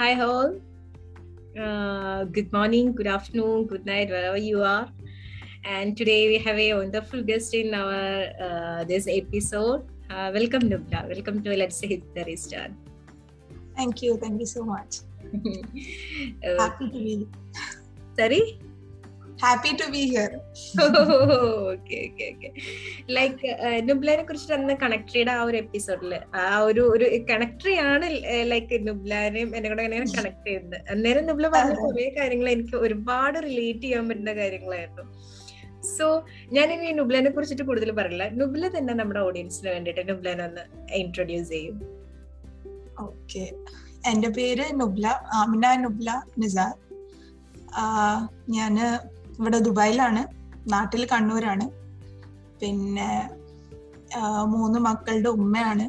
[0.00, 0.54] Hi, all.
[1.62, 4.88] Uh, good morning, good afternoon, good night, wherever you are.
[5.62, 9.84] And today we have a wonderful guest in our uh, this episode.
[10.08, 11.06] Uh, welcome, Nubla.
[11.06, 12.70] Welcome to Let's Hit the Restart.
[13.76, 14.16] Thank you.
[14.16, 15.00] Thank you so much.
[15.34, 17.28] uh, Happy to be
[18.16, 18.58] sorry?
[19.42, 20.30] Happy to be here
[21.72, 22.48] okay okay okay
[23.16, 23.48] like
[23.88, 26.12] നുബ്ലാനെ കുറിച്ചിട്ട് അന്ന് connect ചെയ്ത ആ ഒരു എപ്പിസോഡിൽ
[26.42, 28.06] ആ ഒരു ഒരു കണക്ടറിയാണ്
[28.52, 30.78] ലൈക്ക് നുബ്ലാനെയും എന്നെ കൂടെ അങ്ങനെ കണക്ട് ചെയ്യുന്നത്.
[30.94, 31.76] അന്നേരം നുബ്ല പറഞ്ഞ.
[31.84, 35.04] കുറെ കാര്യങ്ങൾ എനിക്ക് ഒരുപാട് റിലേറ്റ് ചെയ്യാൻ പറ്റുന്ന കാര്യങ്ങളായിരുന്നു.
[35.96, 36.06] സോ
[36.56, 38.24] ഞാൻ ഇനി നുബ്ലാനെ കുറിച്ചിട്ട് കൂടുതൽ പറയില്ല.
[38.40, 40.64] നുബ്ല തന്നെ നമ്മുടെ ഓഡിയൻസിന് വേണ്ടിയിട്ട് നുബ്ലാനെ ഒന്ന്
[41.02, 41.78] ഇൻട്രൊഡ്യൂസ് ചെയ്യും.
[43.06, 43.44] ഓക്കെ
[44.10, 45.06] എന്റെ പേര് നുബ്ല
[45.40, 46.10] ആമിന നുബ്ല
[46.42, 46.74] നിസാർ
[48.56, 48.76] ഞാൻ
[49.40, 50.22] ഇവിടെ ദുബായിലാണ്
[50.72, 51.66] നാട്ടിൽ കണ്ണൂരാണ്.
[52.60, 53.10] പിന്നെ
[54.44, 55.84] മൂന്ന് മക്കളുടെ ഉമ്മയാണ്.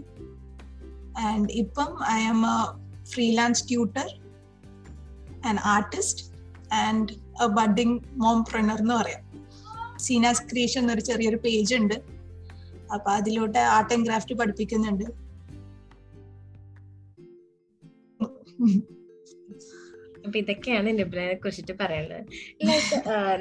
[1.20, 2.58] ആൻഡ് ഇപ്പം I am a
[3.04, 4.08] freelance tutor
[5.46, 6.24] and artist
[6.74, 9.24] and a budding മോംപ്രണർ എന്ന് പറയാം.
[10.00, 11.98] സീനാസ് ക്രിയേഷൻ എന്നൊരു ചെറിയൊരു പേജ് ഉണ്ട്.
[12.94, 15.04] അപ്പൊ അതിലോട്ട് ആർട്ട് ആൻഡ് ക്രാഫ്റ്റ് പഠിപ്പിക്കുന്നുണ്ട്.
[20.26, 22.26] അപ്പൊ ഇതൊക്കെയാണ് നുബ്ലനെ കുറിച്ചിട്ട് പറയാനുള്ളത്.
[22.68, 22.98] ലൈക്ക്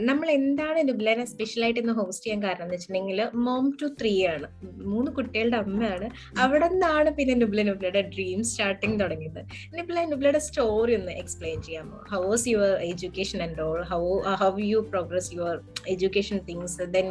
[0.08, 4.48] നമ്മൾ എന്താണ് നുബ്ലനെ സ്പെഷ്യൽ ആയിട്ട് ഇന്ന് ഹോസ്റ്റ് ചെയ്യാൻ കാരണം എന്ന് വെച്ചിട്ടുണ്ടെങ്കിൽ മോം ടു ത്രീ ആണ്.
[4.92, 6.10] മൂന്ന് കുട്ടികളുടെ അമ്മയാണ്.
[6.38, 9.42] അവിടെ നിന്നാണ് പിന്നെ നുബ്ല നുബ്ലയുടെ ഡ്രീം സ്റ്റാർട്ടിങ് തുടങ്ങിയത്.
[9.78, 11.98] നുബ്ല നുബ്ലയുടെ സ്റ്റോറി ഒന്ന് എക്സ്പ്ലെയിൻ ചെയ്യാമോ?
[12.10, 14.02] How was your education and all how
[14.34, 15.56] how you progress your
[15.88, 17.08] education things then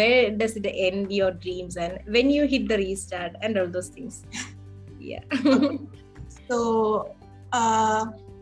[0.00, 3.92] where does it end your dreams and when you hit the restart and all those
[3.98, 4.22] things
[6.50, 6.58] so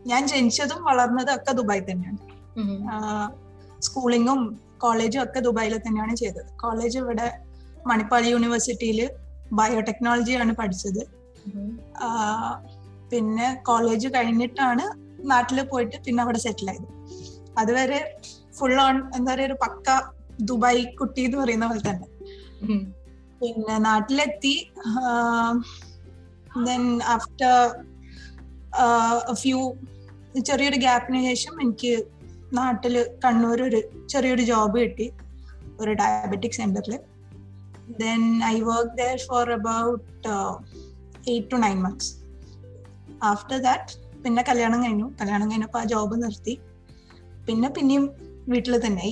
[0.09, 2.19] ഞാൻ ജനിച്ചതും വളർന്നതും ഒക്കെ Dubai തന്നെയാണ്.
[3.85, 4.39] സ്കൂളിങ്ങും
[4.83, 6.49] കോളേജും ഒക്കെ ദുബായിൽ തന്നെയാണ് ചെയ്തത്.
[6.63, 7.27] കോളേജ് ഇവിടെ
[7.89, 8.99] മണിപ്പാൽ യൂണിവേഴ്സിറ്റിയിൽ
[9.59, 11.01] ബയോടെക്നോളജിയാണ് പഠിച്ചത്.
[13.11, 14.85] പിന്നെ കോളേജ് കഴിഞ്ഞിട്ടാണ്
[15.31, 16.87] നാട്ടിൽ പോയിട്ട് പിന്നെ അവിടെ സെറ്റിൽ ആയത്.
[17.61, 17.99] അതുവരെ
[18.57, 19.87] ഫുൾ ഓൺ എന്താ പറയുക ഒരു പക്ക
[20.49, 22.07] ദുബായ് കുട്ടി എന്ന് പറയുന്ന പോലെ തന്നെ.
[23.41, 24.55] പിന്നെ നാട്ടിലെത്തി
[26.67, 26.83] ദെൻ
[27.15, 27.55] ആഫ്റ്റർ
[29.41, 29.59] ഫ്യൂ
[30.39, 32.03] ചെറിയൊരു ഗ്യാപ്പിന് ശേഷം എനിക്ക്
[32.53, 35.11] നാട്ടിൽ കണ്ണൂർ ഒരു ചെറിയൊരു ജോബ് കിട്ടി
[35.79, 36.99] ഒരു ഡയബറ്റിക് സെന്ററിൽ
[37.99, 40.27] then I work there for about
[41.29, 42.11] eight to nine months
[43.23, 45.15] after that പിന്നെ കല്യാണം കഴിഞ്ഞു.
[45.21, 46.59] കല്യാണം കഴിഞ്ഞപ്പോൾ ആ ജോബ് നിർത്തി.
[47.47, 48.05] പിന്നെ പിന്നെയും
[48.47, 49.07] വീട്ടിൽ തന്നെ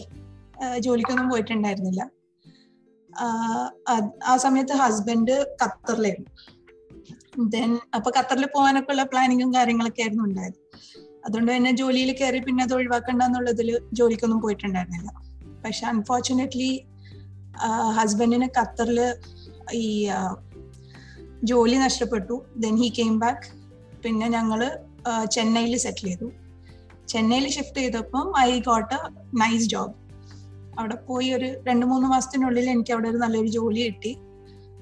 [0.80, 2.10] ജോലിക്കൊന്നും പോയിട്ടുണ്ടായിരുന്നില്ല.
[4.28, 6.32] ആ സമയത്ത് ഹസ്ബൻഡ് ഖത്തറിലായിരുന്നു.
[7.40, 10.65] ദെൻ അപ്പൊ ഖത്തറിൽ പോകാനൊക്കെ ഉള്ള പ്ലാനിങ്ങും കാര്യങ്ങളൊക്കെ ആയിരുന്നു ഉണ്ടായത്.
[11.26, 15.12] അതുകൊണ്ട് തന്നെ ജോലിയിൽ കയറി പിന്നെ അത് ഒഴിവാക്കണ്ട എന്നുള്ളതിൽ ജോലിക്കൊന്നും പോയിട്ടുണ്ടായിരുന്നില്ല.
[15.66, 16.72] പക്ഷെ അൺഫോർച്ചുനേറ്റ്ലി
[17.98, 19.00] ഹസ്ബൻഡിന് ഖത്തറിൽ
[19.74, 19.86] ഈ
[21.44, 22.36] ജോലി നഷ്ടപ്പെട്ടു.
[22.58, 23.48] ദെൻ ഹി കെയിം ബാക്ക്
[24.04, 24.60] പിന്നെ ഞങ്ങൾ
[25.32, 26.28] ചെന്നൈയിൽ സെറ്റിൽ ചെയ്തു.
[27.08, 29.00] ചെന്നൈയിൽ ഷിഫ്റ്റ് ചെയ്തപ്പം I got a
[29.42, 29.96] nice job
[30.80, 34.12] അവിടെ പോയി ഒരു രണ്ട് മൂന്ന് മാസത്തിനുള്ളിൽ എനിക്ക് അവിടെ ഒരു നല്ലൊരു ജോലി കിട്ടി.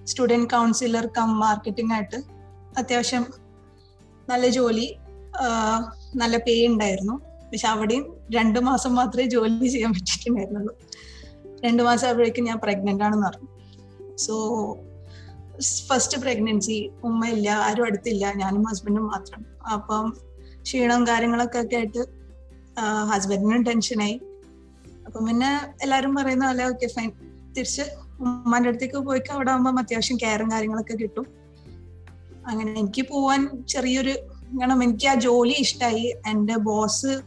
[0.06, 2.20] സ്റ്റുഡന്റ് കൗൺസിലർ കം മാർക്കറ്റിംഗ് ആയിട്ട്.
[2.78, 3.26] അത്യാവശ്യം
[4.30, 4.88] നല്ല ജോലി.
[6.16, 7.14] നല്ല പേ ഉണ്ടായിരുന്നു.
[7.52, 10.80] പക്ഷെ അവിടെയും രണ്ടു മാസം മാത്രമേ ജോലി ചെയ്യാൻ പറ്റിയിട്ടുണ്ടായിരുന്നുള്ളൂ.
[11.66, 13.50] രണ്ടു മാസം ആകുമ്പോഴേക്കും ഞാൻ പ്രഗ്നന്റ് ആണെന്ന് പറഞ്ഞു.
[14.16, 14.36] സോ
[15.88, 18.34] ഫസ്റ്റ് പ്രഗ്നൻസി ഉമ്മയില്ല ആരും അടുത്തില്ല.
[18.34, 19.46] ഞാനും ഹസ്ബൻഡും മാത്രം.
[19.74, 20.14] അപ്പം
[20.62, 22.02] ക്ഷീണവും കാര്യങ്ങളൊക്കെ ഒക്കെ ആയിട്ട്
[23.14, 24.20] ഹസ്ബൻഡിനും ടെൻഷനായി
[25.08, 25.50] അപ്പം പിന്നെ
[25.82, 27.10] എല്ലാരും പറയുന്ന പോലെ ഓക്കെ ഫൈൻ
[27.58, 27.82] തിരിച്ച്
[28.20, 31.26] ഉമ്മാന്റെ അടുത്തേക്ക് പോയി അവിടെ അത്യാവശ്യം കെയറും കാര്യങ്ങളൊക്കെ കിട്ടും.
[32.48, 34.14] അങ്ങനെ എനിക്ക് പോവാൻ ചെറിയൊരു
[34.62, 37.22] കാരണം എനിക്ക് ആ ജോലി ഇഷ്ടമായി എന്റെ ബോസ്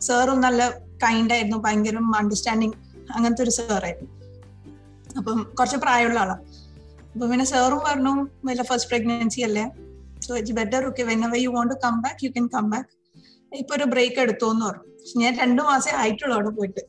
[0.00, 0.70] സാറും നല്ല
[1.04, 1.56] കൈൻഡ് ആയിരുന്നു.
[1.56, 2.72] ഭയങ്കര അണ്ടർസ്റ്റാൻഡിങ്
[3.12, 4.12] അങ്ങനത്തെ ഒരു സാറായിരുന്നു
[5.18, 6.44] അപ്പം കുറച്ച് പ്രായമുള്ള ആളാണ്
[7.12, 9.70] അപ്പൊ പിന്നെ സാറും പറഞ്ഞു വല്ല ഫസ്റ്റ് പ്രഗ്നൻസി അല്ലേ?
[10.20, 12.88] So it's better okay whenever you want come back you can come back
[13.54, 16.80] ഇപ്പൊ ഒരു ബ്രേക്ക് എടുത്തു എന്ന് പറഞ്ഞു ഞാൻ രണ്ടു മാസേ ആയിട്ടുള്ളൂ അവിടെ പോയിട്ട്.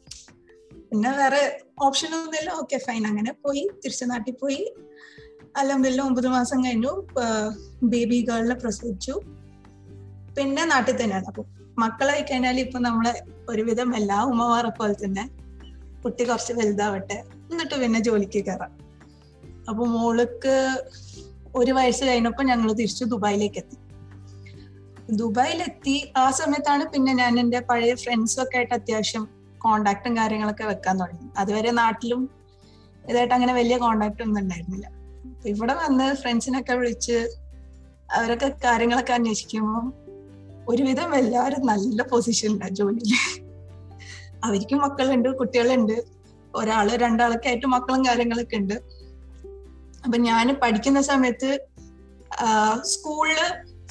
[0.92, 2.50] പിന്നെ വേറെ ഓപ്ഷൻ ഒന്നുമില്ല.
[2.50, 4.74] ഓക്കെ ഫൈൻ അങ്ങനെ പോയി തിരിച്ചു നാട്ടിൽ പോയി.
[5.58, 7.08] അല്ലെങ്കിൽ ഒമ്പത് മാസം കഴിഞ്ഞു.
[7.84, 9.22] ബേബി ഗേളിനെ പ്രസവിച്ചു.
[10.38, 11.26] പിന്നെ നാട്ടിൽ തന്നെയാണ്.
[11.26, 11.44] അപ്പൊ
[11.80, 13.14] മക്കളായി കഴിഞ്ഞാൽ ഇപ്പൊ നമ്മളെ
[13.50, 15.24] ഒരുവിധം എല്ലാ ഉമ്മമാരെ പോലെ തന്നെ
[16.04, 17.18] കുട്ടി കുറച്ച് വലുതാവട്ടെ
[17.52, 18.72] എന്നിട്ട് പിന്നെ ജോലിക്ക് കയറാം.
[19.70, 20.56] അപ്പൊ മോൾക്ക്
[21.56, 23.78] ഒരു വയസ്സ് കഴിഞ്ഞപ്പോ ഞങ്ങൾ തിരിച്ചു ദുബായിലേക്ക് എത്തി.
[25.12, 29.24] ദുബായിലെത്തി ആ സമയത്താണ് പിന്നെ ഞാൻ എന്റെ പഴയ ഫ്രണ്ട്സും ഒക്കെ ആയിട്ട് അത്യാവശ്യം
[29.58, 31.28] കോണ്ടാക്ടും കാര്യങ്ങളൊക്കെ വെക്കാൻ തുടങ്ങി.
[31.38, 32.22] അതുവരെ നാട്ടിലും
[33.10, 34.88] ഇതായിട്ട് അങ്ങനെ വലിയ കോണ്ടാക്ട് ഒന്നും ഉണ്ടായിരുന്നില്ല.
[35.46, 37.18] ഇവിടെ വന്ന് ഫ്രണ്ട്സിനൊക്കെ വിളിച്ച്
[38.18, 40.07] അവരൊക്കെ കാര്യങ്ങളൊക്കെ അന്വേഷിക്കുമ്പോൾ
[40.68, 43.14] ഒരുവിധം എല്ലാവരും നല്ല പൊസിഷനിലാണ് ജോലിയിൽ
[44.44, 46.04] അവർക്കും മക്കളുണ്ട് കുട്ടികളുണ്ട്.
[46.56, 48.74] ഒരാൾ രണ്ടാളൊക്കെ ആയിട്ട് മക്കളും കാര്യങ്ങളൊക്കെ ഉണ്ട്
[50.06, 51.68] അപ്പൊ ഞാൻ പഠിക്കുന്ന സമയത്ത്
[52.82, 53.42] സ്കൂളിൽ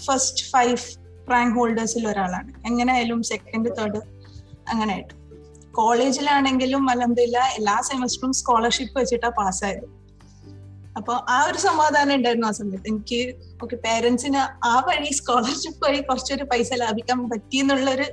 [0.04, 0.76] ഫസ്റ്റ് ഫൈവ്
[1.30, 2.66] റാങ്ക് ഹോൾഡേഴ്സിൽ ഒരാളാണ്.
[2.66, 4.00] എങ്ങനെയായാലും സെക്കൻഡ് തേർഡ്
[4.68, 5.14] അങ്ങനെ ആയിട്ട്
[5.72, 9.95] കോളേജിലാണെങ്കിലും അലഹമില്ല എല്ലാ സെമസ്റ്ററും സ്കോളർഷിപ്പ് വെച്ചിട്ടാ പാസ്സായത്
[10.98, 12.86] അപ്പൊ ആ ഒരു സമാധാനം ഉണ്ടായിരുന്നു ആ സമയത്ത്.
[12.92, 13.20] എനിക്ക്
[13.62, 18.06] ഓക്കെ പേരൻസിന് ആ വഴി സ്കോളർഷിപ്പ് വഴി കുറച്ചൊരു പൈസ ലാഭിക്കാൻ പറ്റി എന്നുള്ളൊരു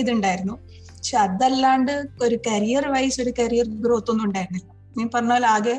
[0.00, 0.54] ഇതുണ്ടായിരുന്നു.
[0.96, 1.92] പക്ഷെ അതല്ലാണ്ട്
[2.26, 4.70] ഒരു കരിയർ വൈസ് ഒരു കരിയർ ഗ്രോത്ത് ഒന്നും ഉണ്ടായിരുന്നില്ല.
[4.98, 5.76] ഞാൻ പറഞ്ഞ പോലെ ആകെ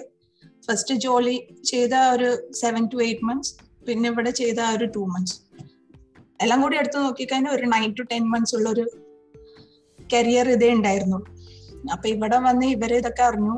[0.67, 1.35] ഫസ്റ്റ് ജോലി
[1.71, 2.29] ചെയ്ത ഒരു
[2.61, 3.51] സെവൻ ടു എയ്റ്റ് മന്ത്സ്
[3.87, 5.35] പിന്നെ ഇവിടെ ചെയ്ത ഒരു ടു മന്ത്സ്
[6.43, 8.85] എല്ലാം കൂടി എടുത്തു നോക്കിക്കഴിഞ്ഞാൽ ഒരു നയൻ ടു ടെൻ മന്ത്സ് ഉള്ള ഒരു
[10.13, 11.19] കരിയർ ഇതേ ഉണ്ടായിരുന്നു.
[11.93, 13.55] അപ്പൊ ഇവിടെ വന്ന് ഇവരെ ഇതൊക്കെ അറിഞ്ഞു.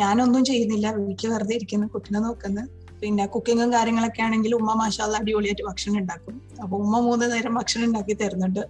[0.00, 0.86] ഞാനൊന്നും ചെയ്യുന്നില്ല.
[0.98, 2.62] വീട്ടിൽ വെറുതെ ഇരിക്കുന്നു കുട്ടിനെ നോക്കുന്നു.
[3.00, 6.34] പിന്നെ കുക്കിങ്ങും കാര്യങ്ങളൊക്കെ ആണെങ്കിൽ ഉമ്മ മാഷാല്ല അടിപൊളിയായിട്ട് ഭക്ഷണം ഉണ്ടാക്കും.
[6.62, 8.62] അപ്പൊ ഉമ്മ മൂന്ന് നേരം ഭക്ഷണം ഉണ്ടാക്കി തരുന്നുണ്ട്.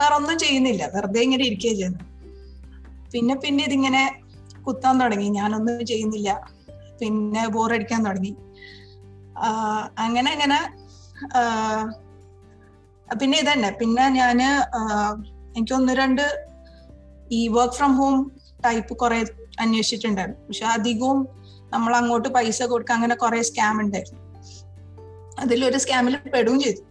[0.00, 0.82] വേറെ ഒന്നും ചെയ്യുന്നില്ല.
[0.94, 2.08] വെറുതെ ഇങ്ങനെ ഇരിക്കുകയാണ് ചെയ്യുന്നത്
[3.12, 4.02] പിന്നെ പിന്നെ ഇതിങ്ങനെ
[4.66, 5.28] കുത്താൻ തുടങ്ങി.
[5.38, 6.30] ഞാനൊന്നും ചെയ്യുന്നില്ല.
[7.00, 8.32] പിന്നെ ബോറടിക്കാൻ തുടങ്ങി.
[10.04, 10.58] അങ്ങനെ അങ്ങനെ
[13.20, 13.70] പിന്നെ ഇതന്നെ.
[13.80, 14.38] പിന്നെ ഞാൻ
[15.56, 16.24] എനിക്ക് ഒന്ന് രണ്ട്
[17.38, 18.16] ഈ വർക്ക് ഫ്രം ഹോം
[18.64, 19.18] ടൈപ്പ് കുറെ
[19.60, 21.28] അന്വേഷിച്ചിട്ടുണ്ടായിരുന്നു പക്ഷെ അധികവും
[21.72, 24.20] നമ്മൾ അങ്ങോട്ട് പൈസ കൊടുക്കുക അങ്ങനെ കുറെ സ്കാം ഉണ്ടായിരുന്നു.
[25.38, 26.82] അതിലൊരു സ്കാമിൽ പെടുകയും ചെയ്തു.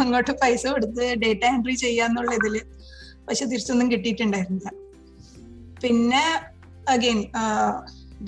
[0.00, 2.62] അങ്ങോട്ട് പൈസ കൊടുത്ത് ഡേറ്റ എൻട്രി ചെയ്യാന്നുള്ള ഇതിൽ
[3.28, 4.70] പക്ഷെ തിരിച്ചൊന്നും കിട്ടിയിട്ടുണ്ടായിരുന്നില്ല.
[5.82, 6.24] പിന്നെ
[6.88, 7.26] അഗെയിൻ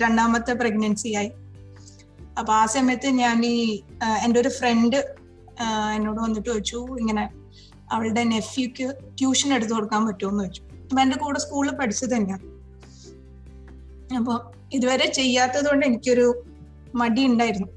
[0.01, 1.31] രണ്ടാമത്തെ പ്രഗ്നൻസി ആയി.
[2.39, 3.83] അപ്പൊ ആ സമയത്ത് ഞാൻ ഈ
[4.23, 5.15] എന്റെ ഒരു ഫ്രണ്ട്
[5.95, 7.29] എന്നോട് വന്നിട്ട് ചോദിച്ചു ഇങ്ങനെ
[7.91, 10.31] അവളുടെ നെഫ്യൂക്ക് ട്യൂഷൻ എടുത്തു കൊടുക്കാൻ പറ്റുമോ?
[10.31, 10.61] എന്ന് ചോദിച്ചു.
[10.61, 12.58] അപ്പൊ എന്റെ കൂടെ സ്കൂളിൽ പഠിച്ചത് തന്നെയാണ്
[14.17, 14.33] അപ്പൊ
[14.73, 16.27] ഇതുവരെ ചെയ്യാത്തത് കൊണ്ട് എനിക്കൊരു
[16.95, 17.67] മടി ഉണ്ടായിരുന്നു.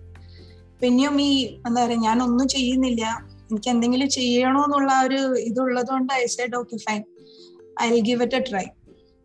[0.80, 1.32] പിന്നെയും ഈ
[1.66, 3.02] എന്താ പറയാ ഞാൻ ഒന്നും ചെയ്യുന്നില്ല.
[3.50, 7.02] എനിക്ക് എന്തെങ്കിലും ചെയ്യണോ എന്നുള്ള ഒരു ഇതുള്ളത് കൊണ്ട് I said okay fine
[7.82, 8.64] I will give it a try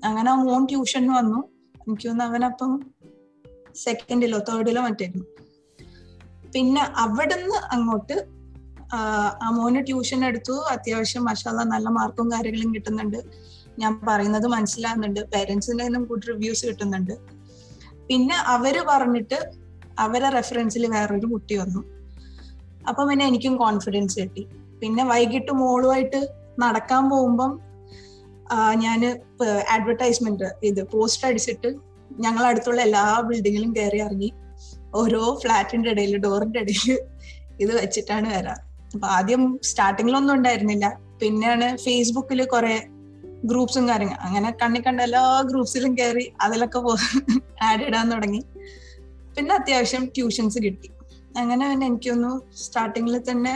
[0.04, 1.40] അങ്ങനെ മോൻ ട്യൂഷന് വന്നു.
[1.88, 2.72] എനിക്ക് തോന്നുന്നു അവനപ്പം
[3.76, 5.26] സെക്കൻഡിലോ തേർഡിലോ മറ്റായിരുന്നു
[6.54, 8.18] പിന്നെ അവിടുന്ന് അങ്ങോട്ട്
[8.94, 10.54] ആ മോന് ട്യൂഷൻ എടുത്തു.
[10.74, 13.20] അത്യാവശ്യം മഷാല നല്ല മാർക്കും കാര്യങ്ങളും കിട്ടുന്നുണ്ട്.
[13.78, 17.14] ഞാൻ പറയുന്നത് മനസ്സിലാകുന്നുണ്ട് പേരൻസിന്റെ നിന്നും ഗുഡ് റിവ്യൂസ് കിട്ടുന്നുണ്ട്.
[18.10, 19.38] പിന്നെ അവർ പറഞ്ഞിട്ട്
[20.00, 21.82] അവരെ റെഫറൻസിൽ വേറൊരു കുട്ടി വന്നു.
[22.90, 24.44] അപ്പൊ പിന്നെ എനിക്കും കോൺഫിഡൻസ് കിട്ടി.
[24.82, 26.20] പിന്നെ വൈകിട്ട് മോളുമായിട്ട്
[26.60, 27.52] നടക്കാൻ പോകുമ്പം
[28.84, 29.00] ഞാൻ
[29.76, 31.70] അഡ്വർടൈസ്മെന്റ് ഇത് പോസ്റ്റർ അടിച്ചിട്ട്
[32.20, 34.30] ഞങ്ങൾ അടുത്തുള്ള എല്ലാ ബിൽഡിങ്ങിലും കയറി ഇറങ്ങി.
[34.96, 36.92] ഓരോ ഫ്ലാറ്റിന്റെ ഇടയിൽ ഡോറിന്റെ ഇടയിൽ
[37.60, 38.64] ഇത് വെച്ചിട്ടാണ് വരാറ്
[38.94, 41.00] അപ്പൊ ആദ്യം സ്റ്റാർട്ടിങ്ങിലൊന്നും ഉണ്ടായിരുന്നില്ല.
[41.22, 42.76] പിന്നെയാണ് ഫേസ്ബുക്കിൽ കുറെ
[43.50, 46.80] ഗ്രൂപ്പ്സും കാര്യങ്ങൾ അങ്ങനെ കണ്ണി കണ്ട എല്ലാ ഗ്രൂപ്പ്സിലും കയറി അതിലൊക്കെ
[47.62, 48.42] ആഡ് ഇടാൻ തുടങ്ങി.
[49.38, 50.90] പിന്നെ അത്യാവശ്യം ട്യൂഷൻസ് കിട്ടി.
[51.38, 53.54] അങ്ങനെ പിന്നെ എനിക്കൊന്നു സ്റ്റാർട്ടിങ്ങിൽ തന്നെ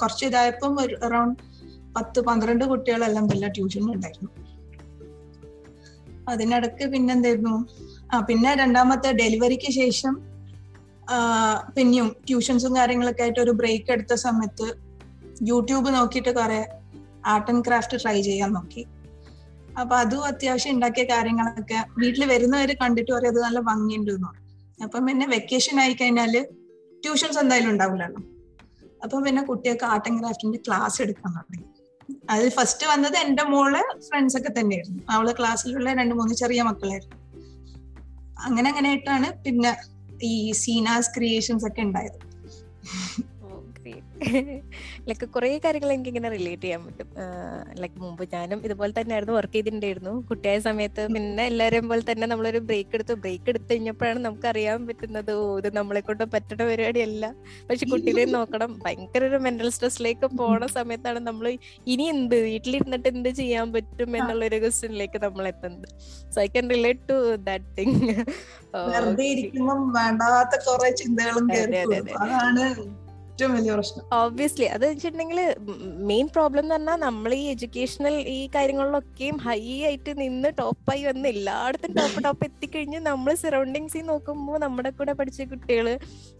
[0.00, 1.42] കുറച്ച് ഇതായപ്പം ഒരു അറൗണ്ട്
[1.96, 4.30] പത്ത് പന്ത്രണ്ട് കുട്ടികളെല്ലാം വല്ല ട്യൂഷനിലുണ്ടായിരുന്നു
[6.28, 7.56] അതിനിടക്ക് പിന്നെന്തായിരുന്നു
[8.12, 10.14] ആ പിന്നെ രണ്ടാമത്തെ ഡെലിവറിക്ക് ശേഷം
[11.76, 14.66] പിന്നെയും ട്യൂഷൻസും കാര്യങ്ങളൊക്കെ ആയിട്ട് ഒരു ബ്രേക്ക് എടുത്ത സമയത്ത്
[15.42, 16.60] യൂട്യൂബ് നോക്കിയിട്ട് കുറെ
[17.26, 18.82] ആർട്ട് ആൻഡ് ക്രാഫ്റ്റ് ട്രൈ ചെയ്യാൻ നോക്കി.
[19.80, 24.44] അപ്പൊ അതും അത്യാവശ്യം ഉണ്ടാക്കിയ കാര്യങ്ങളൊക്കെ വീട്ടിൽ വരുന്നവര് കണ്ടിട്ട് പറയും അത് നല്ല ഭംഗിയുണ്ട് എന്ന് പറയും.
[24.82, 26.46] അപ്പം പിന്നെ വെക്കേഷൻ ആയി കഴിഞ്ഞാൽ
[27.02, 28.22] ട്യൂഷൻസ് എന്തായാലും ഉണ്ടാവില്ലല്ലോ
[29.04, 31.64] അപ്പം പിന്നെ കുട്ടികൾക്ക് ആർട്ട് ആൻഡ് ക്രാഫ്റ്റിന്റെ ക്ലാസ് എടുക്കാൻ തുടങ്ങി.
[32.30, 35.02] അതിൽ ഫസ്റ്റ് വന്നത് എന്റെ മോൾ ഫ്രണ്ട്സ് ഒക്കെ തന്നെയായിരുന്നു.
[35.10, 37.16] അവളെ ക്ലാസ്സിലുള്ള രണ്ട് മൂന്ന് ചെറിയ മക്കളായിരുന്നു.
[38.40, 39.76] അങ്ങനെ അങ്ങനെ ആയിട്ടാണ് പിന്നെ
[40.22, 42.18] ഈ സീനാസ് ക്രിയേഷൻസ് ഒക്കെ ഉണ്ടായത്.
[45.08, 47.08] ലൈക്ക് കുറെ കാര്യങ്ങൾ എനിക്ക് ഇങ്ങനെ റിലേറ്റ് ചെയ്യാൻ പറ്റും.
[47.82, 50.12] ലൈക്ക് മുമ്പ് ഞാനും ഇതുപോലെ തന്നെ ആയിരുന്നു വർക്ക് ചെയ്തിട്ടുണ്ടായിരുന്നു.
[50.30, 53.14] കുട്ടിയായ സമയത്ത് പിന്നെ എല്ലാവരെയും പോലെ തന്നെ നമ്മളൊരു ബ്രേക്ക് എടുത്തു.
[53.24, 57.24] ബ്രേക്ക് എടുത്തു കഴിഞ്ഞപ്പോഴാണ് നമുക്ക് അറിയാൻ പറ്റുന്നത് ഓ ഇത് നമ്മളെ കൊണ്ട് പറ്റുന്ന പരിപാടിയല്ല.
[57.70, 58.70] പക്ഷെ കുട്ടീനെ നോക്കണം.
[58.84, 61.46] ഭയങ്കര ഒരു മെന്റൽ സ്ട്രെസ്സിലേക്ക് പോണ സമയത്താണ് നമ്മൾ
[61.92, 65.88] ഇനി എന്ത് വീട്ടിലിരുന്നിട്ട് എന്ത് ചെയ്യാൻ പറ്റും എന്നുള്ള ഒരു ക്വസ്റ്റ്യനിലേക്ക് നമ്മൾ എത്തുന്നത്
[66.34, 67.18] so I can relate to
[67.48, 68.14] that thing
[68.90, 71.46] വെറുതെ ഇരിക്കുമ്പം വേണ്ടാത്ത കുറെ ചിന്തകളും
[72.24, 72.64] അതാണ്
[73.38, 74.04] ഏറ്റവും വലിയ പ്രശ്നം.
[74.20, 75.40] ഓബ്വിയസ്ലി അത് വെച്ചിട്ടുണ്ടെങ്കിൽ
[76.08, 81.92] മെയിൻ പ്രോബ്ലം എന്ന് പറഞ്ഞാൽ നമ്മൾ ഈ എഡ്യൂക്കേഷണൽ ഈ കാര്യങ്ങളിലൊക്കെയും ഹൈ ആയിട്ട് നിന്ന് ടോപ്പായി വന്ന് എല്ലായിടത്തും
[81.98, 85.86] ടോപ്പ് ടോപ്പ് എത്തിക്കഴിഞ്ഞ് നമ്മൾ സറൗണ്ടിങ്സിൽ നോക്കുമ്പോൾ നമ്മുടെ കൂടെ പഠിച്ച കുട്ടികൾ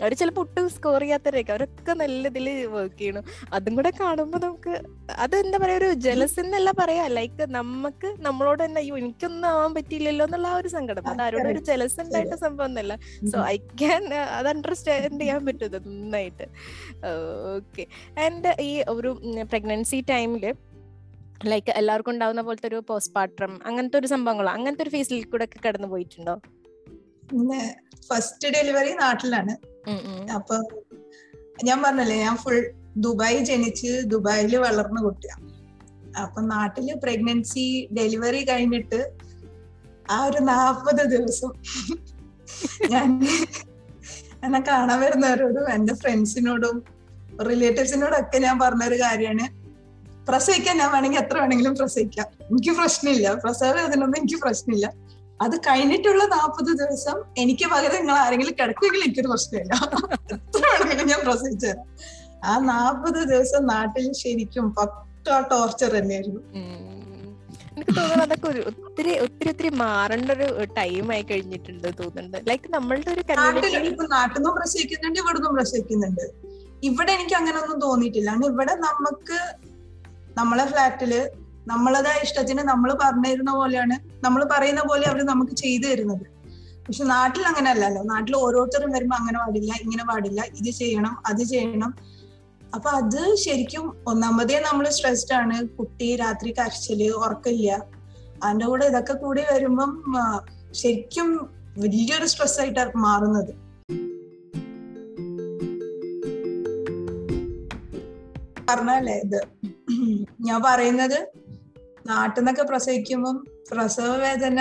[0.02, 3.24] അവർ ചിലപ്പോൾ ഒട്ടും സ്കോർ ചെയ്യാത്തവരൊക്കെ അവരൊക്കെ നല്ല ഇതിൽ വർക്ക് ചെയ്യണം.
[3.58, 4.74] അതും കൂടെ കാണുമ്പോൾ നമുക്ക്
[5.26, 7.04] അത് എന്താ പറയാ ഒരു ജലസ് എന്നല്ല പറയാ.
[7.18, 11.04] ലൈക്ക് നമുക്ക് നമ്മളോട് തന്നെ അയ്യോ എനിക്കൊന്നും ആവാൻ പറ്റിയില്ലല്ലോ എന്നുള്ള ആ ഒരു സങ്കടം.
[11.12, 12.92] അത് ആരോടും ഒരു ജലസ് ഉണ്ടായിട്ട് സംഭവം ഒന്നല്ല.
[13.32, 14.04] സോ ഐ ക്യാൻ
[14.40, 16.46] അത് അണ്ടർസ്റ്റാൻഡ് ചെയ്യാൻ പറ്റുന്നത് നന്നായിട്ട്.
[17.56, 17.84] ഓക്കെ.
[18.24, 19.10] ആൻഡ് ഈ ഒരു
[19.52, 20.54] പ്രഗ്നൻസി ടൈമിൽ
[21.46, 25.88] ലൈക്ക് എല്ലാവർക്കും ഉണ്ടാവുന്ന പോലത്തെ ഒരു പോസ്റ്റ്പാർട്ടം അങ്ങനത്തെ ഒരു സംഭവങ്ങളോ അങ്ങനത്തെ ഒരു ഫേസിൽ കൂടെ ഒക്കെ കടന്നു
[25.88, 26.34] പോയിട്ടുണ്ടോ?
[28.08, 29.54] ഫസ്റ്റ് ഡെലിവറി നാട്ടിലാണ്.
[30.32, 30.56] അപ്പൊ
[31.64, 32.58] ഞാൻ പറഞ്ഞല്ലേ ഞാൻ ഫുൾ
[32.96, 35.36] ദുബായി ജനിച്ച് ദുബായിൽ വളർന്ന കുട്ടിയാ.
[36.22, 39.00] അപ്പൊ നാട്ടിൽ പ്രഗ്നൻസി ഡെലിവറി കഴിഞ്ഞിട്ട്
[40.10, 41.50] ആ ഒരു നാപ്പത് ദിവസം
[42.90, 43.08] ഞാൻ
[44.44, 46.84] എന്നെ കാണാൻ വരുന്നവരോടും എന്റെ ഫ്രണ്ട്സിനോടും
[47.46, 49.68] റിലേറ്റീവ്സിനോടൊക്കെ ഞാൻ പറഞ്ഞൊരു കാര്യമാണ്.
[50.28, 52.26] പ്രസവിക്കാൻ ഞാൻ വേണമെങ്കിൽ എത്ര വേണമെങ്കിലും പ്രസവിക്കാം.
[52.42, 53.34] എനിക്ക് പ്രശ്നമില്ല.
[53.34, 54.92] പ്രസവ വേദനൊന്നും എനിക്ക് പ്രശ്നമില്ല.
[55.42, 59.72] അത് കഴിഞ്ഞിട്ടുള്ള നാൽപ്പത് ദിവസം എനിക്ക് പകരം നിങ്ങൾ ആരെങ്കിലും കിടക്കുമെങ്കിൽ എനിക്കൊരു പ്രശ്നമില്ല.
[60.34, 61.72] എത്ര വേണമെങ്കിലും ഞാൻ പ്രസവിച്ചു
[62.44, 66.40] ആ നാൽപ്പത് ദിവസം നാട്ടിൽ ശരിക്കും പക്ക ടോർച്ചർ തന്നെയായിരുന്നു.
[67.78, 72.38] എനിക്ക് തോന്നുന്നു അതൊക്കെ ഒരു ഒത്തിരി ഒത്തിരി ഒത്തിരി മാറേണ്ട ഒരു ടൈം ആയി കഴിഞ്ഞിട്ടുണ്ട് തോന്നുന്നുണ്ട്.
[72.50, 73.22] ലൈക്ക് നമ്മളുടെ ഒരു
[74.16, 76.24] നാട്ടിൽ പ്രസവിക്കുന്നുണ്ട് ഇവിടെ പ്രസവിക്കുന്നുണ്ട്.
[76.88, 79.38] ഇവിടെ എനിക്ക് അങ്ങനെ ഒന്നും തോന്നിയിട്ടില്ല ഇവിടെ നമുക്ക്
[80.40, 81.12] നമ്മളെ ഫ്ലാറ്റിൽ
[81.70, 86.26] നമ്മളതാ ഇഷ്ടത്തിന് നമ്മൾ പറഞ്ഞിരുന്ന പോലെയാണ് നമ്മൾ പറയുന്ന പോലെ അവർ നമുക്ക് ചെയ്തു തരുന്നത്.
[86.86, 91.90] പക്ഷെ നാട്ടിൽ അങ്ങനെ അല്ലല്ലോ നാട്ടിൽ ഓരോരുത്തരും വരുമ്പോ അങ്ങനെ പാടില്ല ഇങ്ങനെ പാടില്ല ഇത് ചെയ്യണം അത് ചെയ്യണം.
[92.74, 95.68] അപ്പൊ അത് ശരിക്കും ഒന്നാമതേ നമ്മൾ സ്ട്രെസ്ഡ് ആണ്.
[95.68, 97.68] കുട്ടി രാത്രി കരച്ചിൽ ഉറക്കില്ല
[98.42, 99.92] അതിന്റെ കൂടെ ഇതൊക്കെ കൂടി വരുമ്പം
[100.72, 101.28] ശരിക്കും
[101.78, 103.52] വലിയൊരു സ്ട്രെസ് ആയിട്ടാണ് മാറുന്നത്.
[108.70, 109.40] പറഞ്ഞല്ലേ ഇത്?
[110.40, 111.18] ഞാൻ പറയുന്നത്
[112.06, 113.36] നാട്ടിൽ നിന്നൊക്കെ പ്രസവിക്കുമ്പം
[113.70, 114.60] പ്രസവ വേദന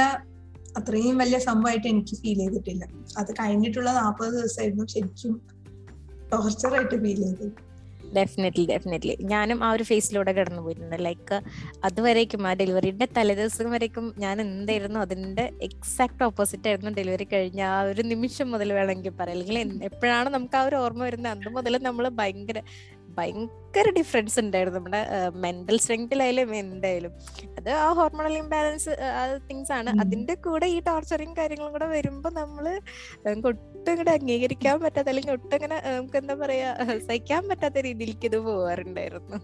[0.77, 2.83] അത്രയും വലിയ സംഭവമായിട്ട് എനിക്ക് ഫീൽ ചെയ്തിട്ടില്ല.
[3.17, 5.33] അത് കഴിഞ്ഞിട്ടുള്ള നാൽപ്പത് ദിവസമായിരുന്നു ശരിക്കും
[6.31, 7.66] ടോർച്ചറായിട്ട് ഫീൽ ചെയ്തത്.
[8.15, 10.95] ഡെഫിനറ്റ്ലി ഡെഫിനറ്റ്ലി ഞാനും ആ ഒരു ഫേസിലൂടെ കിടന്നു പോയിട്ടുണ്ട്.
[11.07, 11.37] ലൈക്ക്
[11.83, 18.01] അതുവരേക്കും ആ ഡെലിവറിയുടെ തലേദിവസം വരേക്കും ഞാൻ എന്തായിരുന്നു അതിന്റെ എക്സാക്ട് ഓപ്പോസിറ്റ് ആയിരുന്നു ഡെലിവറി കഴിഞ്ഞ ആ ഒരു
[18.01, 19.35] നിമിഷം മുതൽ വേണമെങ്കിൽ പറയാം.
[19.37, 22.61] അല്ലെങ്കിൽ എപ്പോഴാണ് നമുക്ക് ആ ഒരു ഓർമ്മ വരുന്നത് അന്ന് മുതൽ നമ്മൾ ഭയങ്കര
[23.17, 24.79] ഭയങ്കര ഡിഫറൻസ് ഉണ്ടായിരുന്നു.
[24.79, 25.01] നമ്മുടെ
[25.45, 27.13] മെന്റൽ സ്ട്രെങ്തിലായാലും എന്തായാലും.
[27.57, 28.91] അത് ആ ഹോർമോണൽ ഇംബാലൻസ്
[29.49, 29.89] തിങ്സ് ആണ്.
[30.03, 32.67] അതിന്റെ കൂടെ ഈ ടോർച്ചറിങ് കാര്യങ്ങളും കൂടെ വരുമ്പോ നമ്മൾ
[33.27, 36.69] നമുക്ക് ഒട്ടും ഇങ്ങോട്ട് അംഗീകരിക്കാൻ പറ്റാത്ത അല്ലെങ്കിൽ ഒട്ടും ഇങ്ങനെ നമുക്ക് എന്താ പറയാ
[37.07, 39.39] സഹിക്കാൻ പറ്റാത്ത രീതിയിലേക്ക് ഇത് പോവാറുണ്ടായിരുന്നു.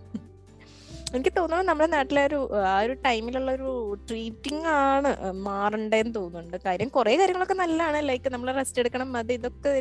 [1.17, 2.39] എനിക്ക് തോന്നുന്നു നമ്മുടെ നാട്ടിലെ ഒരു
[2.69, 3.71] ആ ഒരു ടൈമിലുള്ള ഒരു
[4.09, 5.09] ട്രീറ്റിംഗ് ആണ്
[5.47, 6.57] മാറണ്ടേന്ന് തോന്നുന്നുണ്ട്.
[6.65, 7.99] കാര്യം കുറെ കാര്യങ്ങളൊക്കെ നല്ലതാണ്.
[8.09, 9.71] ലൈക്ക് നമ്മൾ റെസ്റ്റ് എടുക്കണം അത് ഇതൊക്കെ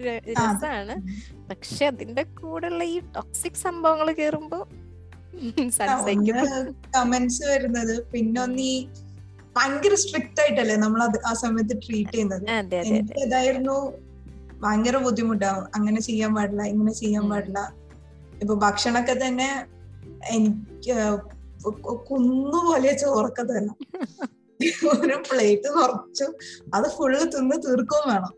[0.42, 0.96] രസമാണ്
[1.50, 4.60] പക്ഷെ അതിന്റെ കൂടെയുള്ള ഈ ടോക്സിക് സംഭവങ്ങൾ കേറുമ്പോ
[6.96, 7.94] കമന്റ്സ് വരുന്നത്.
[8.12, 8.76] പിന്നെ ഒന്ന് ഈ
[9.56, 12.44] ഭയങ്കര സ്ട്രിക്റ്റ് ആയിട്ടല്ലേ നമ്മൾ അത് ആ സമയത്ത് ട്രീറ്റ് ചെയ്യുന്നത്?
[12.80, 13.76] എനിക്ക് ഇതായിരുന്നു
[14.64, 17.24] ഭയങ്കര ബുദ്ധിമുട്ടാവും അങ്ങനെ ചെയ്യാൻ പാടില്ല ഇങ്ങനെ ചെയ്യാൻ.
[17.32, 17.60] പാടില്ല.
[18.42, 19.48] ഇപ്പൊ ഭക്ഷണമൊക്കെ തന്നെ
[20.36, 20.94] എനിക്ക്
[22.10, 23.76] കുന്നുപോലെ ചോറൊക്കെ തരണം.
[24.92, 26.26] ഒരു പ്ലേറ്റ് നിറച്ചു
[26.74, 28.32] അത് ഫുള്ള് തിന്ന് തീർക്കുകയും വേണം.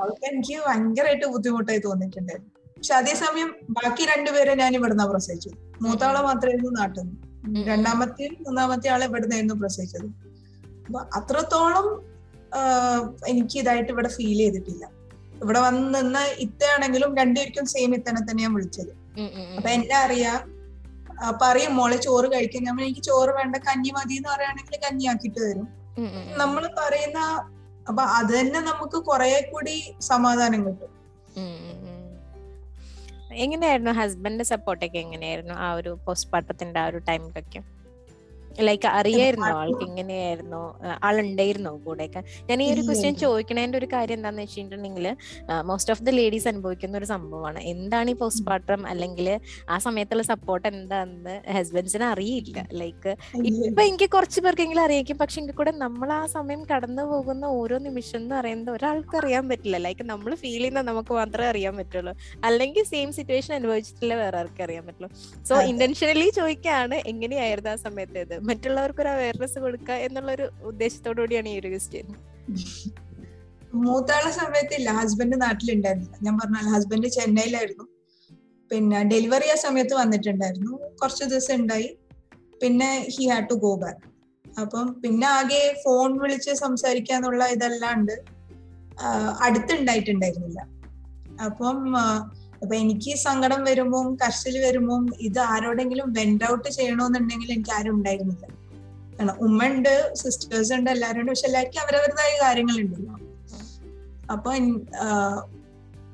[0.00, 2.50] അതൊക്കെ എനിക്ക് ഭയങ്കരമായിട്ട് ബുദ്ധിമുട്ടായി തോന്നിയിട്ടുണ്ടായിരുന്നു.
[2.76, 5.50] പക്ഷെ അതേസമയം ബാക്കി രണ്ടുപേരെ ഞാൻ ഇവിടുന്ന് പ്രസവിച്ചു
[5.82, 7.16] മൂത്താളെ മാത്രമായിരുന്നു നാട്ടിൽ നിന്ന്.
[7.68, 10.08] രണ്ടാമത്തെയും മൂന്നാമത്തെ ആളെ ഇവിടുന്നായിരുന്നു പ്രസവിച്ചത്.
[10.86, 11.86] അപ്പൊ അത്രത്തോളം
[13.26, 14.84] എനിക്ക് ഇതായിട്ട് ഇവിടെ ഫീൽ ചെയ്തിട്ടില്ല.
[15.42, 18.92] ഇവിടെ വന്ന് നിന്ന് ഇത്തയാണെങ്കിലും രണ്ടുപേർക്കും സെയിം ഇത്തനെ തന്നെയാണ് വിളിച്ചത്.
[19.56, 20.55] അപ്പൊ എന്നെ അറിയാം
[21.42, 25.68] പറയും മോളെ ചോറ് കഴിക്കാൻ നമ്മൾ എനിക്ക് ചോറ് വേണ്ട കഞ്ഞി മതി എന്ന് പറയുകയാണെങ്കിൽ കഞ്ഞി ആക്കിട്ട് തരും.
[26.36, 27.18] നമ്മൾ പറയുന്ന
[27.88, 30.92] അപ്പൊ അത് തന്നെ നമുക്ക് കുറെ കൂടി സമാധാനം കിട്ടും.
[33.34, 37.60] എങ്ങനെയായിരുന്നു ഹസ്ബൻഡിന്റെ സപ്പോർട്ടൊക്കെ എങ്ങനെയായിരുന്നു ആ ഒരു പോസ്റ്റ്മോർട്ടത്തിന്റെ ആ ഒരു ടൈമിലൊക്കെ
[38.60, 39.46] ലൈക്ക് അറിയായിരുന്നോ?
[39.46, 40.78] ആൾക്ക് ഇങ്ങനെയായിരുന്നു.
[40.82, 42.24] ആ, ആളുണ്ടായിരുന്നോ കൂടെയൊക്കെ.
[42.50, 43.14] ഞാൻ ഈ ഒരു ക്വസ്റ്റ്യൻ.
[43.14, 45.16] ചോദിക്കണതിന്റെ ഒരു കാര്യം എന്താന്ന് വെച്ചിട്ടുണ്ടെങ്കിൽ
[45.64, 47.58] മോസ്റ്റ് ഓഫ് ദി ലേഡീസ് അനുഭവിക്കുന്ന ഒരു സംഭവമാണ്.
[47.58, 52.68] എന്താണ് ഈ പോസ്റ്റ്മോർട്ടം അല്ലെങ്കിൽ ആ സമയത്തുള്ള സപ്പോർട്ട് എന്താന്ന് ഹസ്ബൻഡ്സിന് അറിയില്ല.
[52.72, 53.16] ലൈക്ക്
[53.66, 58.18] ഇപ്പൊ എനിക്ക് കുറച്ച് പേർക്കെങ്കിലും അറിയിക്കും പക്ഷെ എങ്കിൽ കൂടെ നമ്മൾ ആ സമയം കടന്നു പോകുന്ന ഓരോ നിമിഷം
[58.18, 59.76] എന്ന് പറയുന്നത് ഒരാൾക്ക് അറിയാൻ പറ്റില്ല.
[59.76, 62.12] ലൈക്ക് നമ്മൾ ഫീൽ ചെയ്യുന്ന നമുക്ക് മാത്രമേ അറിയാൻ പറ്റുള്ളൂ.
[62.44, 65.10] അല്ലെങ്കിൽ സെയിം സിറ്റുവേഷൻ അനുഭവിച്ചിട്ടില്ല വേറെ ആർക്കും അറിയാൻ പറ്റുള്ളൂ.
[65.44, 65.60] സോ.
[65.60, 68.45] ഇന്റൻഷനലി ചോദിക്കുകയാണ് എങ്ങനെയായിരുന്നു ആ സമയത്ത് ഇത്?
[68.48, 72.06] മറ്റുള്ളവർക്ക് ഒരു അവയർനെസ് കൊടുക്കുക എന്നുള്ള ഒരു ഉദ്ദേശത്തോടു കൂടിയാണ് ഈ ഒരു ക്വസ്റ്റ്യൻ
[73.84, 74.88] മൂത്താളെ സമയത്തില്ല.
[74.98, 77.86] ഹസ്ബൻഡ് നാട്ടിലുണ്ടായിരുന്നില്ല ഞാൻ പറഞ്ഞാൽ ഹസ്ബൻഡ് ചെന്നൈയിലായിരുന്നു.
[78.70, 80.72] പിന്നെ ഡെലിവറി ആ സമയത്ത് വന്നിട്ടുണ്ടായിരുന്നു.
[81.00, 81.88] കുറച്ച് ദിവസം ഉണ്ടായി.
[82.62, 84.04] പിന്നെ he had to go back
[84.60, 88.14] അപ്പം പിന്നെ ആകെ ഫോൺ വിളിച്ച് സംസാരിക്കാന്നുള്ള ഇതല്ലാണ്ട്
[89.46, 90.60] അടുത്തുണ്ടായിട്ടുണ്ടായിരുന്നില്ല.
[91.46, 91.78] അപ്പം
[92.62, 98.46] അപ്പൊ എനിക്ക് സങ്കടം വരുമ്പോൾ കരച്ചിൽ വരുമ്പോൾ ഇത് ആരോടെങ്കിലും വെൻഡ് ഔട്ട് ചെയ്യണമെന്നുണ്ടെങ്കിൽ എനിക്ക് ആരും ഉണ്ടായിരുന്നില്ല.
[99.18, 103.14] കാരണം ഉമ്മ ഉണ്ട് സിസ്റ്റേഴ്സ് ഉണ്ട് എല്ലാവരും ഉണ്ട് പക്ഷെ എല്ലാവർക്കും അവരവരുടേതായ കാര്യങ്ങളുണ്ടല്ലോ.
[104.32, 104.50] അപ്പൊ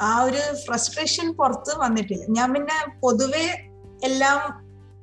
[0.03, 2.25] ആ ഒരു ഫ്രസ്ട്രേഷൻ പുറത്ത് വന്നിട്ടില്ല.
[2.29, 3.47] ഞാൻ പിന്നെ പൊതുവെ
[4.05, 4.39] എല്ലാം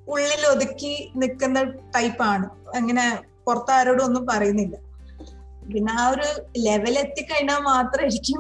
[0.08, 1.60] ഉള്ളിൽ ഒതുക്കി നിൽക്കുന്ന
[1.96, 3.06] ടൈപ്പാണ് അങ്ങനെ
[3.48, 4.76] പുറത്ത് ആരോടും ഒന്നും പറയുന്നില്ല.
[5.74, 6.28] പിന്നെ ആ ഒരു
[6.58, 8.40] ലെവൽ എത്തിക്കഴിഞ്ഞാൽ മാത്രമായിരിക്കും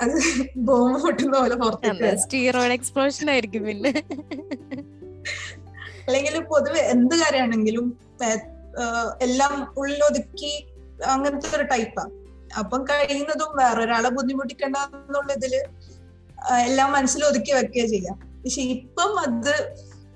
[0.00, 0.16] അത്
[0.56, 3.92] ബോംബ് പൊട്ടുന്ന പോലെ പുറത്തേക്ക് സ്റ്റീറോയിഡ് എക്സ്പ്ലോഷൻ ആയിരിക്കും പിന്നെ.
[6.06, 7.86] അല്ലെങ്കിൽ പൊതുവെ എന്ത് കാര്യമാണെങ്കിലും
[9.20, 10.52] എല്ലാം ഉള്ളൊതുക്കി
[11.06, 12.12] അങ്ങനത്തെ ഒരു ടൈപ്പാണ്
[12.58, 15.54] അപ്പം കഴിയുന്നതും വേറൊരാളെ ഒരാളെ എന്നുള്ള ഇതിൽ
[16.68, 18.16] എല്ലാം മനസ്സിൽ ഒതുക്കി വെക്കുകയും ചെയ്യാം.
[18.44, 19.52] പക്ഷെ ഇപ്പം അത്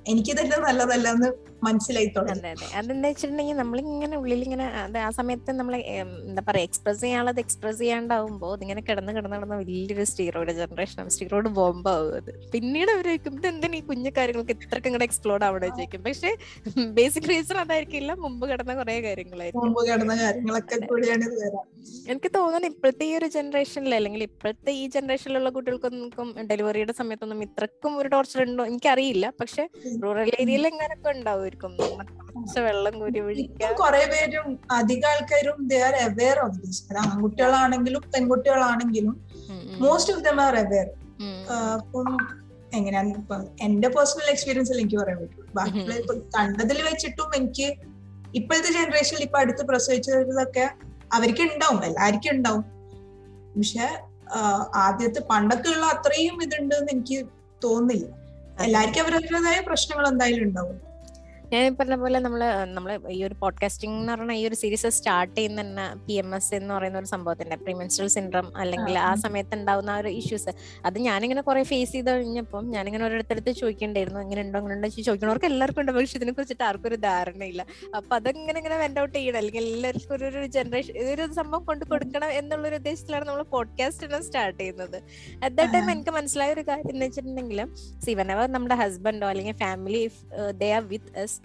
[0.06, 1.28] എനിക്ക് തന്നെ നല്ലതല്ല എന്ന്
[1.62, 2.32] മനസ്സിലായി തുടങ്ങി.
[2.34, 2.66] അതെ അതെ.
[2.78, 8.48] അതെന്താ വെച്ചിട്ടുണ്ടെങ്കിൽ നമ്മളിങ്ങനെ ഉള്ളിൽ ഇങ്ങനെ അത് ആ സമയത്ത് നമ്മൾ എന്താ പറയാ എക്സ്പ്രസ് ചെയ്യാനുള്ളത് എക്സ്പ്രസ് ചെയ്യാണ്ടാവുമ്പോ
[8.52, 12.32] അതിങ്ങനെ കിടന്ന് കിടന്ന് കിടന്ന് വലിയൊരു സ്റ്റീറോയിഡ് ജനറേഷൻ സ്റ്റീറോയിഡ് ബോംബ് അത്.
[12.52, 15.68] പിന്നീട് അവർ ഇത് എന്തിനാ ഈ കുഞ്ഞു കാര്യങ്ങൾക്ക് ഇത്രക്കും കൂടെ എക്സ്പ്ലോർഡ് ആവണം?
[15.72, 16.02] ചോദിക്കും.
[16.02, 16.30] പക്ഷെ
[16.96, 18.12] ബേസിക് റീസൺ അതായിരിക്കില്ല.
[18.24, 19.64] മുമ്പ് കിടന്ന കുറെ കാര്യങ്ങളായിരിക്കും.
[19.66, 21.64] മുമ്പ് കിടന്ന കാര്യങ്ങളൊക്കെ കൂടിയാണ് ഇത് വരാം.
[22.08, 26.10] എനിക്ക് തോന്നുന്നു ഇപ്പോഴത്തെ ഈ ഒരു ജനറേഷനിൽ അല്ലെങ്കിൽ ഇപ്പോഴത്തെ ഈ ജനറേഷനിലുള്ള കുട്ടികൾക്കൊന്നും
[26.50, 28.64] ഡെലിവറിയുടെ സമയത്തൊന്നും ഇത്രക്കും ഒരു ടോർച്ചർ ഉണ്ടോ?
[28.66, 29.26] എനിക്കറിയില്ല.
[29.40, 29.64] പക്ഷെ
[30.04, 34.46] റൂറൽ ഏരിയയിൽ എങ്ങനെയൊക്കെ ഉണ്ടാവുമായിരിക്കും കുറച്ച് വെള്ളം കോരി ഒഴിക്കാം കുറെ പേരും
[34.78, 39.14] അധിക ആൾക്കാരും they R aware of this അത് ആൺകുട്ടികളാണെങ്കിലും പെൺകുട്ടികളാണെങ്കിലും
[39.84, 40.88] most of them R aware.
[41.78, 42.08] അപ്പം
[42.78, 45.48] എങ്ങനെയാണ് ഇപ്പൊ എന്റെ പേഴ്സണൽ എക്സ്പീരിയൻസിൽ എനിക്ക് പറയാൻ പറ്റും.
[45.58, 47.66] ബാക്കിയുള്ള ഇപ്പൊ കണ്ടതിൽ വെച്ചിട്ടും എനിക്ക്
[48.40, 50.64] ഇപ്പോഴത്തെ ജനറേഷനിൽ ഇപ്പൊ അടുത്ത് പ്രസവിച്ചതൊക്കെ
[51.16, 52.64] അവർക്ക് ഉണ്ടാവും എല്ലാവർക്കും ഉണ്ടാവും.
[53.56, 53.86] പക്ഷെ
[54.84, 57.18] ആദ്യത്തെ പണ്ടൊക്കെ ഉള്ള അത്രയും ഇതുണ്ട് എന്ന് എനിക്ക്
[57.64, 58.06] തോന്നില്ല
[58.66, 60.78] എല്ലാവർക്കും അവരവരുടേതായ പ്രശ്നങ്ങൾ എന്തായാലും ഉണ്ടാവും.
[61.52, 65.60] ഞാൻ പറഞ്ഞ പോലെ നമ്മൾ നമ്മൾ ഈ ഒരു പോഡ്കാസ്റ്റിംഗ് എന്ന് പറഞ്ഞ ഈ ഒരു സീരീസ് സ്റ്റാർട്ട് ചെയ്യുന്ന
[65.60, 69.14] തന്നെ പി എം എസ് എന്ന് പറയുന്ന ഒരു സംഭവത്തിന്റെ പ്രീമെൻസ്ട്രൽ സിൻഡ്രം അല്ലെങ്കിൽ ആ.
[69.14, 70.52] സമയത്ത് ഉണ്ടാവുന്ന ആ ഒരു ഇഷ്യൂസ്
[70.84, 74.20] അത് ഞാനിങ്ങനെ കുറെ ഫേസ് ചെയ്ത് കഴിഞ്ഞപ്പം ഞാനിങ്ങനെ ഓരോരുത്തരടുത്ത് ചോദിക്കണ്ടായിരുന്നു.
[74.20, 75.92] ഇങ്ങനെ ഉണ്ടോ അങ്ങനെ ഉണ്ടോ ചോദിക്കണവർക്ക് എല്ലാവർക്കും ഉണ്ട്?
[75.92, 77.62] പക്ഷെ ഇതിനെ കുറിച്ചിട്ട് ആർക്കും ഒരു ധാരണയില്ല.
[77.96, 79.38] അപ്പൊ അതങ്ങനെ ഇങ്ങനെ വെന്റ് ഔട്ട് ചെയ്യണം.
[79.38, 84.58] അല്ലെങ്കിൽ എല്ലാവർക്കും ഒരു ഒരു ജനറേഷൻ ഇതൊരു സംഭവം കൊണ്ട് കൊടുക്കണം എന്നുള്ള ഒരു ഉദ്ദേശത്തിലാണ് നമ്മൾ പോഡ്കാസ്റ്റ് സ്റ്റാർട്ട്
[84.58, 84.98] ചെയ്യുന്നത്.
[85.44, 87.60] അറ്റ് ദ ടൈം എനിക്ക് മനസ്സിലായ ഒരു കാര്യം എന്ന് വെച്ചിട്ടുണ്ടെങ്കിൽ
[88.04, 90.02] സിവനവർ നമ്മുടെ ഹസ്ബൻഡോ അല്ലെങ്കിൽ family
[90.56, 91.38] they are with S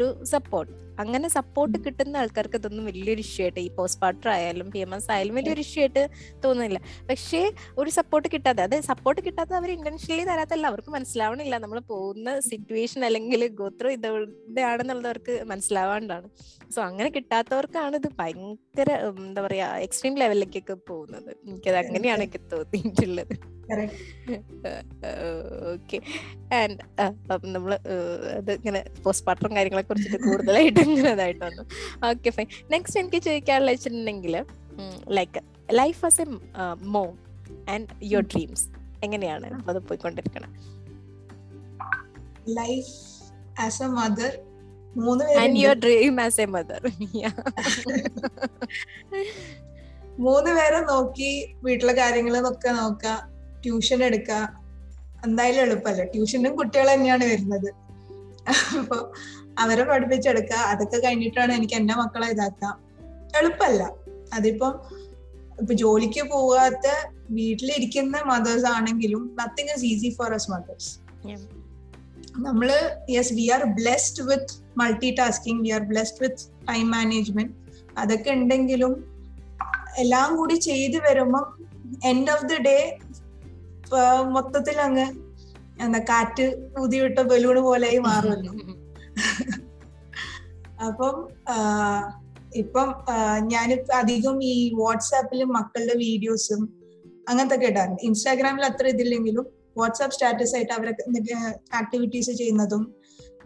[0.00, 0.70] to support
[1.02, 5.08] അങ്ങനെ സപ്പോർട്ട് കിട്ടുന്ന ആൾക്കാർക്ക് ഇതൊന്നും വലിയൊരു ഇഷ്യൂ ആയിട്ട് ഈ പോസ്റ്റ് പാർട്ടർ ആയാലും പി എം എസ്
[5.14, 6.02] ആയാലും വലിയൊരു ഇഷ്യൂ ആയിട്ട്
[6.44, 6.80] തോന്നുന്നില്ല.
[7.10, 7.40] പക്ഷേ
[7.80, 11.58] ഒരു സപ്പോർട്ട് കിട്ടാതെ അത് സപ്പോർട്ട് കിട്ടാതെ അവർ ഇന്റൻഷ്യലി തരാത്തല്ല അവർക്ക് മനസ്സിലാവണില്ല.
[11.64, 14.08] നമ്മൾ പോകുന്ന സിറ്റുവേഷൻ അല്ലെങ്കിൽ ഗോത്രം ഇത്
[14.52, 16.28] ഇതാണെന്നുള്ളത് അവർക്ക് മനസ്സിലാവാണ്ടാണ്.
[16.74, 18.90] സോ അങ്ങനെ കിട്ടാത്തവർക്കാണ് ഇത് ഭയങ്കര
[19.26, 21.30] എന്താ പറയാ എക്സ്ട്രീം ലെവലിലേക്കൊക്കെ പോകുന്നത്.
[21.46, 23.36] എനിക്കത് അങ്ങനെയാണ് എനിക്ക് തോന്നിയിട്ടുള്ളത്.
[25.72, 25.98] ഓക്കെ
[26.58, 26.76] ആൻഡ്
[27.54, 27.72] നമ്മൾ
[28.36, 31.64] അത് ഇങ്ങനെ പോസ്റ്റ് പാർട്ടറും കാര്യങ്ങളെ കുറിച്ചിട്ട് കൂടുതലായിട്ട് ഇങ്ങനെ ഇതായിട്ട് വന്നു
[32.10, 34.34] ഓക്കെ ഫൈൻ നെക്സ്റ്റ് എനിക്ക് ചോദിക്കാനുള്ള വെച്ചിട്ടുണ്ടെങ്കിൽ
[35.18, 35.40] like
[35.80, 36.26] life as a
[36.96, 37.04] mom
[37.74, 38.66] and your dreams
[39.04, 40.50] എങ്ങനെയാണ് അത് പോയിക്കൊണ്ടിരിക്കണം?
[42.58, 42.94] ലൈഫ്
[43.64, 44.32] ആസ് എ മദർ
[44.96, 46.82] മൂന്ന് and your dream as a mother
[50.18, 51.32] മൂന്ന് പേരെ നോക്കി
[51.64, 53.06] വീട്ടിലെ കാര്യങ്ങളൊക്കെ നോക്ക
[53.64, 54.30] ട്യൂഷൻ എടുക്ക
[55.24, 56.02] എന്തായാലും എളുപ്പമല്ല?
[56.04, 57.68] ട്യൂഷനും കുട്ടികൾ തന്നെയാണ് വരുന്നത്.
[58.80, 58.96] അപ്പൊ
[59.62, 62.74] അവരെ പഠിപ്പിച്ചെടുക്കുക അതൊക്കെ കഴിഞ്ഞിട്ടാണ് എനിക്ക് എന്റെ മക്കളെ ഇതാക്കാം.
[63.38, 63.82] എളുപ്പമല്ല
[64.36, 64.72] അതിപ്പം
[65.60, 66.86] ഇപ്പൊ ജോലിക്ക് പോകാത്ത
[67.36, 70.90] വീട്ടിലിരിക്കുന്ന മദേഴ്സ് ആണെങ്കിലും nothing is easy for us mothers.
[72.46, 72.68] നമ്മൾ
[73.14, 77.54] yes we are blessed with multitasking we are blessed with time management
[77.98, 78.92] അതൊക്കെ ഉണ്ടെങ്കിലും
[80.02, 81.46] എല്ലാം കൂടി ചെയ്തു വരുമ്പം
[82.10, 82.76] എൻഡ് ഓഫ് ദി ഡേ
[84.36, 85.06] മൊത്തത്തിൽ അങ്ങ്
[85.84, 86.46] എന്താ കാറ്റ്
[86.80, 88.52] ഊതിവിട്ട ബലൂണ് പോലെയായി മാറുമല്ലോ.
[90.86, 91.14] അപ്പം
[92.52, 92.88] ഇപ്പം
[93.52, 96.60] ഞാൻ അധികം ഈ വാട്സാപ്പിൽ മക്കളുടെ വീഡിയോസും
[97.28, 98.02] അങ്ങനത്തെ ഇടാറുണ്ട്.
[98.02, 101.02] ഇൻസ്റ്റാഗ്രാമിൽ അത്ര ഇതില്ലെങ്കിലും വാട്സാപ്പ് സ്റ്റാറ്റസ് ആയിട്ട് അവരൊക്കെ
[101.74, 102.84] ആക്ടിവിറ്റീസ് ചെയ്യുന്നതും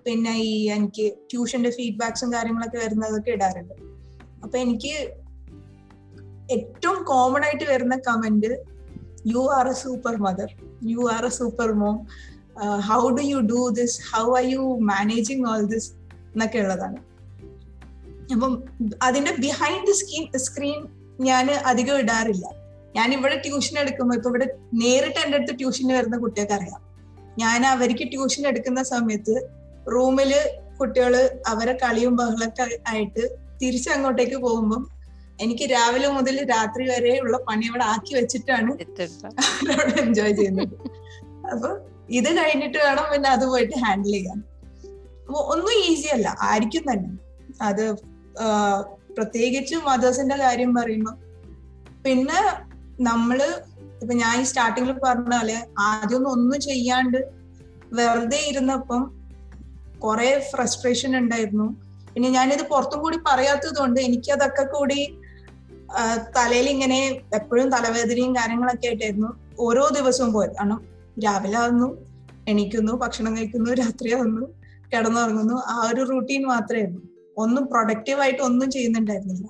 [0.06, 3.74] പിന്നെ ഈ എനിക്ക് ട്യൂഷന്റെ ഫീഡ്ബാക്സും കാര്യങ്ങളൊക്കെ വരുന്നതൊക്കെ ഇടാറുണ്ട്.
[4.44, 4.94] അപ്പൊ എനിക്ക്
[6.50, 8.52] ഏറ്റവും കോമൺ ആയിട്ട് വരുന്ന comment
[9.26, 10.50] you are a super mother
[10.84, 11.98] you are a super mom
[12.88, 15.90] how do you do this how are you managing all this
[16.34, 16.98] എന്നൊക്കെ ഉള്ളതാണ്.
[18.34, 18.52] അപ്പം
[19.02, 20.86] അതിന്റെ ബിഹൈൻഡ് ദി സ്ക്രീൻ സ്ക്രീൻ
[21.20, 22.46] ഞാൻ അധികം ഇടാറില്ല.
[22.96, 26.80] ഞാൻ ഇവിടെ ട്യൂഷൻ എടുക്കുമ്പോൾ ഇപ്പൊ ഇവിടെ നേരിട്ട് എന്റെ അടുത്ത് ട്യൂഷന് വരുന്ന കുട്ടികൾക്ക് അറിയാം.
[27.38, 29.34] ഞാൻ അവർക്ക് ട്യൂഷൻ എടുക്കുന്ന സമയത്ത്
[29.94, 30.32] റൂമിൽ
[30.78, 31.14] കുട്ടികൾ
[31.46, 33.22] അവരെ കളിയും ബഹളൊക്കെ ആയിട്ട്
[33.62, 34.90] തിരിച്ചങ്ങോട്ടേക്ക് പോകുമ്പം
[35.40, 38.70] എനിക്ക് രാവിലെ മുതൽ രാത്രി വരെ ഉള്ള പണി അവിടെ ആക്കി വെച്ചിട്ടാണ്
[39.72, 40.74] അവിടെ എൻജോയ് ചെയ്യുന്നത്.
[41.52, 41.68] അപ്പൊ
[42.08, 44.42] ഇത് കഴിഞ്ഞിട്ട് വേണം പിന്നെ അത് പോയിട്ട് ഹാൻഡിൽ ചെയ്യാൻ.
[45.32, 46.36] ഒന്നും ഈസി അല്ല.
[46.40, 47.10] ആയിരിക്കും തന്നെ.
[47.62, 47.96] അത്
[49.16, 51.16] പ്രത്യേകിച്ച് മദേഴ്സിന്റെ കാര്യം പറയുമ്പോൾ
[52.04, 52.40] പിന്നെ
[53.00, 53.38] നമ്മൾ
[54.02, 57.18] ഇപ്പൊ ഞാൻ ഈ സ്റ്റാർട്ടിങ്ങിൽ പറഞ്ഞ പോലെ ആദ്യമൊന്നും ഒന്നും ചെയ്യാണ്ട്
[57.92, 59.02] വെറുതെ ഇരുന്നപ്പം
[59.98, 61.66] കുറെ ഫ്രസ്ട്രേഷൻ ഉണ്ടായിരുന്നു.
[62.14, 65.18] പിന്നെ ഞാനിത് പുറത്തും കൂടി പറയാത്തത് കൊണ്ട് എനിക്കതൊക്കെ കൂടി
[66.36, 70.52] തലയിൽ ഇങ്ങനെ എപ്പോഴും തലവേദനയും കാര്യങ്ങളൊക്കെ ആയിട്ടായിരുന്നു ഓരോ ദിവസവും പോയത്.
[70.52, 71.88] കാരണം രാവിലെ ആകുന്നു
[72.48, 74.46] എണീക്കുന്നു ഭക്ഷണം കഴിക്കുന്നു രാത്രി ആകുന്നു
[74.92, 75.54] കിടന്നുറങ്ങുന്നു.
[75.54, 77.02] ആ ഒരു റൂട്ടീൻ മാത്രമേ ഉള്ളൂ.
[77.36, 79.48] ഒന്നും പ്രൊഡക്റ്റീവ് ആയിട്ട് ഒന്നും ചെയ്യുന്നുണ്ടായിരുന്നില്ല.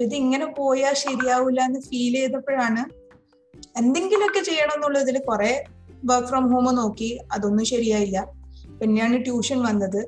[0.00, 2.82] ഇത് ഇങ്ങനെ പോയാൽ ശരിയാവില്ല എന്ന് ഫീൽ ചെയ്തപ്പോഴാണ്
[3.76, 5.64] എന്തെങ്കിലുമൊക്കെ ചെയ്യണം എന്നുള്ള എന്നുള്ളതിൽ കുറെ
[6.04, 8.18] വർക്ക് ഫ്രം ഹോം നോക്കി അതൊന്നും ശരിയായില്ല.
[8.80, 10.00] പിന്നെയാണ് ട്യൂഷൻ വന്നത്.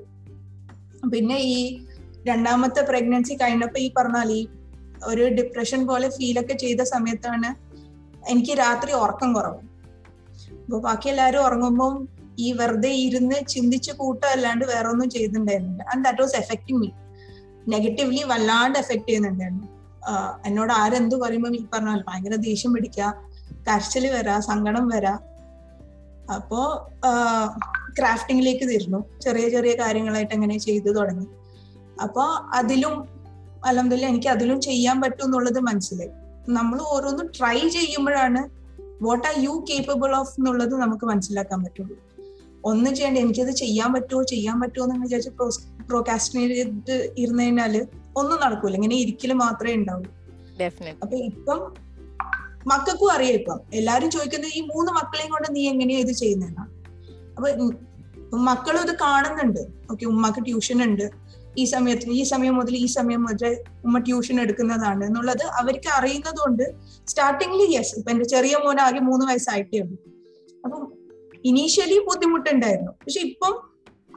[1.12, 1.86] പിന്നെ ഈ
[2.26, 4.48] രണ്ടാമത്തെ പ്രഗ്നൻസി കഴിഞ്ഞപ്പോ ഈ പറഞ്ഞാൽ ഈ
[5.04, 7.50] ഒരു ഡിപ്രഷൻ പോലെ ഫീലൊക്കെ ചെയ്ത സമയത്താണ്
[8.30, 9.71] എനിക്ക് രാത്രി ഉറക്കം കുറവ്.
[10.72, 12.08] അപ്പൊ ബാക്കി എല്ലാവരും ഉറങ്ങുമ്പോൾ
[12.38, 15.82] ഈ വെറുതെ ഇരുന്ന് ചിന്തിച്ച് കൂട്ടല്ലാണ്ട് വേറെ ഒന്നും ചെയ്തിട്ടുണ്ടായിരുന്നില്ല.
[15.82, 16.88] And that was affecting me
[17.68, 19.66] negatively വല്ലാണ്ട് എഫക്ട് ചെയ്യുന്നുണ്ടായിരുന്നു.
[20.46, 23.24] എന്നോട് ആരെന്ത് പറയുമ്പോൾ ഈ പറഞ്ഞ പോലെ ഭയങ്കര ദേഷ്യം പിടിക്കുക
[23.68, 25.18] കരച്ചിൽ വരാ സങ്കടം വരാ.
[26.34, 26.62] അപ്പോ
[27.98, 31.26] ക്രാഫ്റ്റിംഗിലേക്ക് തിരിഞ്ഞു ചെറിയ ചെറിയ കാര്യങ്ങളായിട്ട് അങ്ങനെ ചെയ്തു തുടങ്ങി.
[32.02, 32.96] അപ്പൊ അതിലും
[33.66, 36.12] അലഹമില്ല എനിക്ക് അതിലും ചെയ്യാൻ പറ്റും എന്നുള്ളത് മനസ്സിലായി.
[36.48, 38.61] നമ്മൾ ഓരോന്നും ട്രൈ ചെയ്യുമ്പോഴാണ്
[39.04, 41.96] what are you capable of എന്നുള്ളത് നമുക്ക് മനസ്സിലാക്കാൻ പറ്റുള്ളൂ.
[42.64, 45.30] ഒന്നും ചെയ്യേണ്ട എനിക്കത് ചെയ്യാൻ പറ്റുമോ ചെയ്യാൻ പറ്റുമോ എന്ന് വിചാരിച്ച്
[45.88, 48.74] പ്രോകാസ്റ്റിനേറ്റ് ചെയ്ത് ഒന്നും നടക്കൂല.
[48.74, 50.02] ഇങ്ങനെ ഇരിക്കൽ മാത്രമേ ഉണ്ടാവൂ
[51.02, 51.60] അപ്പൊ ഇപ്പം
[52.66, 53.60] മക്കൾക്കും അറിയാം ഇപ്പം.
[53.74, 56.72] എല്ലാരും ചോദിക്കുന്നത് ഈ മൂന്ന് മക്കളെയും കൊണ്ട് നീ എങ്ങനെയാ ഇത് ചെയ്യുന്നതെന്നാണ്
[57.36, 57.48] അപ്പൊ
[58.38, 59.62] മക്കളും ഇത് കാണുന്നുണ്ട്.
[59.92, 61.06] ഓക്കെ ഉമ്മക്ക് ട്യൂഷൻ ഉണ്ട്
[61.58, 66.74] ഈ സമയത്ത് ഈ സമയം മുതൽ ഈ സമയം മുതൽ ഉമ്മ ട്യൂഷൻ എടുക്കുന്നതാണ് എന്നുള്ളത് അവർക്ക് അറിയുന്നത് കൊണ്ട്
[67.06, 69.96] സ്റ്റാർട്ടിങ്ങിൽ യെസ് ഇപ്പൊ എന്റെ ചെറിയ മോൻ ആകെ മൂന്ന് വയസ്സായിട്ടേ ഉള്ളൂ.
[70.64, 70.92] അപ്പം
[71.44, 72.92] ഇനീഷ്യലി ബുദ്ധിമുട്ടുണ്ടായിരുന്നു.
[72.92, 73.72] പക്ഷെ ഇപ്പം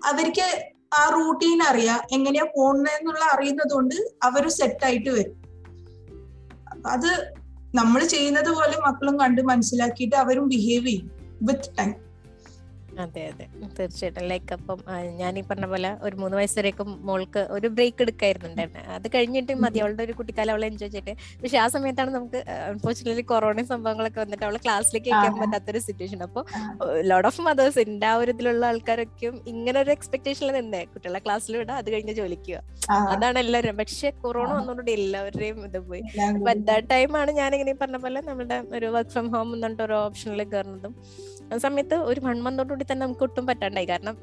[0.05, 5.45] അവർക്ക് ആ റൂട്ടീൻ അറിയാം എങ്ങനെയാ പോണെന്നുള്ള അറിയുന്നത് കൊണ്ട് അവർ സെറ്റായിട്ട് വരും.
[6.87, 7.33] അത്
[7.75, 12.04] നമ്മൾ ചെയ്യുന്നത് പോലെ മക്കളും കണ്ട് മനസ്സിലാക്കിയിട്ട് അവരും ബിഹേവ് ചെയ്യും വിത്ത് ടൈം
[13.03, 13.45] അതെ അതെ.
[13.77, 14.23] തീർച്ചയായിട്ടും.
[14.23, 14.79] ലൈക്ക് അപ്പം
[15.17, 18.83] ഞാൻ ഈ പറഞ്ഞ പോലെ ഒരു മൂന്ന് വയസ്സ് വരെയൊക്കെ മോൾക്ക് ഒരു ബ്രേക്ക് എടുക്കായിരുന്നുണ്ടായിരുന്നു.
[18.95, 19.79] അത് കഴിഞ്ഞിട്ട് മതി.
[19.79, 21.13] അവളുടെ ഒരു കുട്ടിക്കാലം അവളെ എൻജോയ് ചെയ്തിട്ട്.
[21.41, 25.21] പക്ഷെ ആ സമയത്താണ് നമുക്ക് അൺഫോർച്ചുനേറ്റ്ലി കൊറോണ സംഭവങ്ങളൊക്കെ വന്നിട്ട് അവളെ ക്ലാസ്സിലേക്ക് ആ.
[25.41, 26.43] പറ്റാത്തൊരു സിറ്റുവേഷൻ അപ്പൊ
[27.03, 30.81] ലോട്ട് ലോഡ് ഓഫ് മദേഴ്സ് എന്റെ ആ ഒരു ഇതിലുള്ള ആൾക്കാരൊക്കെയും ഇങ്ങനെ ഒരു എക്സ്പെക്ടേഷനിൽ നിന്നേ.
[30.85, 33.77] കുട്ടികളെ ക്ലാസ്സിൽ വിടാം അത് കഴിഞ്ഞ് ജോലിക്ക് പോവാ അതാണ് എല്ലാവരും.
[33.77, 36.01] പക്ഷെ കൊറോണ വന്നുകൊണ്ട് എല്ലാവരുടെയും ഇത് പോയി.
[36.29, 39.95] അപ്പൊ അറ്റ് ദാറ്റ് ടൈമാണ് ഞാൻ ഇങ്ങനെ പറഞ്ഞ പോലെ നമ്മുടെ ഒരു വർക്ക് ഫ്രം ഹോം എന്നിട്ട് ഒരു
[40.03, 40.93] ഓപ്ഷനിൽ കയറുന്നതും
[41.53, 43.87] ആ സമയത്ത് ഒരു വൺ മന്തോടുകൂടി തന്നെ നമുക്ക് ഒട്ടും പറ്റാണ്ടായി.
[43.91, 44.15] കാരണം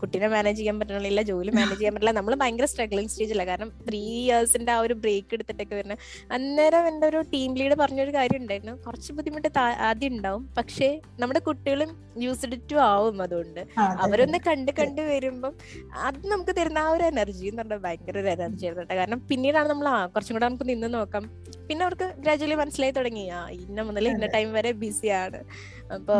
[0.00, 4.72] കുട്ടീനെ മാനേജ് ചെയ്യാൻ പറ്റണില്ല ജോലി മാനേജ് ചെയ്യാൻ പറ്റില്ല നമ്മൾ ഭയങ്കര സ്ട്രഗ്ലിംഗ് സ്റ്റേജില്ല കാരണം ത്രീ ഇയേഴ്സിന്റെ
[4.76, 5.98] ആ ഒരു ബ്രേക്ക് എടുത്തിട്ടൊക്കെ വരുന്നത്
[6.36, 8.74] അന്നേരം എന്റെ ഒരു ടീം ലീഡ് പറഞ്ഞൊരു കാര്യം ഉണ്ടായിരുന്നു.
[8.86, 9.50] കുറച്ച് ബുദ്ധിമുട്ട്
[9.88, 10.44] ആദ്യം ഉണ്ടാവും.
[10.58, 10.88] പക്ഷേ
[11.22, 11.90] നമ്മുടെ കുട്ടികളും
[12.24, 13.60] യൂസ്ഡ് ടു ആവും അതുകൊണ്ട്.
[14.04, 15.54] അവരൊന്ന് കണ്ട് കണ്ട് വരുമ്പം
[16.08, 18.96] അത് നമുക്ക് തരുന്ന ആ ഒരു എനർജി എന്ന് പറഞ്ഞാൽ ഭയങ്കര ഒരു എനർജി ആയിരുന്നു കേട്ടോ.
[19.00, 21.24] കാരണം പിന്നീടാണ് നമ്മൾ ആ കുറച്ചും കൂടെ നമുക്ക് നിന്ന് നോക്കാം.
[21.68, 23.24] പിന്നെ അവർക്ക് ഗ്രാജുവലി മനസ്സിലായി തുടങ്ങി.
[23.36, 25.40] ആ ഇന്ന മുതൽ ഇന്ന ടൈം വരെ ബിസിയാണ്
[25.96, 26.14] അപ്പൊ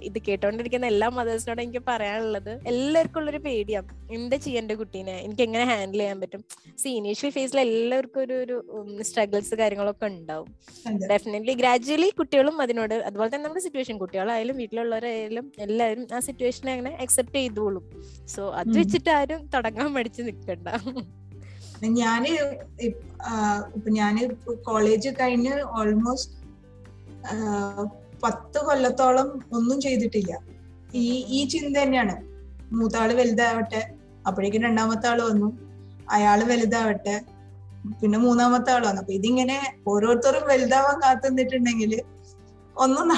[0.00, 5.14] ഇത് കേട്ടോണ്ടിരിക്കുന്ന എല്ലാ മദേഴ്സിനോടും എനിക്ക് പറയാനുള്ളത് എല്ലാവർക്കും ഉള്ളൊരു പേടിയാണ് എന്താ ചെയ്യാൻ എന്റെ കുട്ടീനെ?
[5.18, 6.42] എനിക്ക് എങ്ങനെ ഹാൻഡിൽ ചെയ്യാൻ പറ്റും?
[6.78, 8.56] സി ഇനീഷ്യൽ ഫേസിൽ എല്ലാവർക്കും ഒരു ഒരു
[9.02, 10.48] സ്ട്രഗിൾസ് കാര്യങ്ങളൊക്കെ ഉണ്ടാവും.
[11.12, 17.36] ഡെഫിനറ്റ്ലി ഗ്രാജുവലി കുട്ടികളും അതിനോട് അതുപോലെ തന്നെ നമ്മുടെ സിറ്റുവേഷൻ കുട്ടികളായാലും വീട്ടിലുള്ളവരായാലും എല്ലാവരും ആ സിറ്റുവേഷനെ അങ്ങനെ അക്സെപ്റ്റ്
[17.36, 17.84] ചെയ്തോളും.
[18.26, 18.74] സോ അത്.
[18.78, 20.68] വെച്ചിട്ട് ആരും തുടങ്ങാൻ മടിച്ച് നിൽക്കണ്ട
[21.98, 22.22] ഞാൻ
[23.98, 24.16] ഞാൻ
[24.62, 26.36] കോളേജ് കഴിഞ്ഞ് ഓൾമോസ്റ്റ്
[28.22, 30.38] പത്ത് കൊല്ലത്തോളം ഒന്നും ചെയ്തിട്ടില്ല.
[30.94, 32.16] ഈ ഈ ചിന്ത തന്നെയാണ്.
[32.74, 33.94] മൂത്താൾ വലുതാവട്ടെ
[34.26, 35.58] അപ്പോഴേക്കും രണ്ടാമത്തെ ആൾ വന്നു.
[36.10, 37.24] അയാൾ വലുതാവട്ടെ
[38.02, 39.00] പിന്നെ മൂന്നാമത്തെ ആൾ വന്നു.
[39.00, 42.02] അപ്പൊ ഇതിങ്ങനെ ഓരോരുത്തരും വലുതാവാൻ കാത്തു നിന്നിട്ടുണ്ടെങ്കിൽ
[42.76, 43.08] ഒന്നും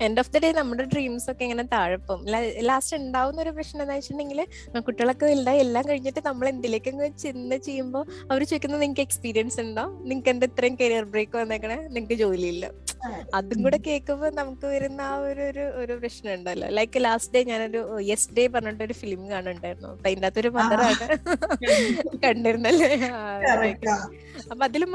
[0.00, 2.20] എൻഡ് ഓഫ് ദി ഡേ നമ്മുടെ ഡ്രീംസ് ഒക്കെ ഇങ്ങനെ താഴെപ്പം
[2.62, 4.40] ലാസ്റ്റ് ഉണ്ടാവുന്ന ഒരു പ്രശ്നം എന്താ വെച്ചിട്ടുണ്ടെങ്കിൽ
[4.80, 9.84] കുട്ടികളൊക്കെ വലുതായി എല്ലാം കഴിഞ്ഞിട്ട് നമ്മൾ എന്തിലേക്കും ചിന്ത ചെയ്യുമ്പോൾ അവർ ചോദിക്കുന്നത് നിങ്ങൾക്ക് എക്സ്പീരിയൻസ് ഉണ്ടോ?
[10.02, 11.76] നിങ്ങൾക്ക് എന്താ ഇത്രയും കരിയർ ബ്രേക്ക് വന്നേക്കണേ?
[11.88, 12.64] നിങ്ങൾക്ക് ജോലിയില്ല.
[13.36, 17.80] അതും കൂടെ കേൾക്കുമ്പോൾ നമുക്ക് വരുന്ന ആ ഒരു ഒരു ഒരു പ്രശ്നം ഉണ്ടല്ലോ ലൈക്ക് ലാസ്റ്റ് ഡേ ഞാനൊരു
[18.10, 19.90] യെസ് ഡേ പറഞ്ഞിട്ട് ഒരു ഫിലിം കാണുന്നുണ്ടായിരുന്നു.
[19.94, 21.06] അപ്പൊ അതിന്റെ അകത്തൊരു മദറാണ്
[22.24, 22.90] കണ്ടിരുന്നല്ലേ?
[24.50, 24.92] അപ്പൊ അതിലും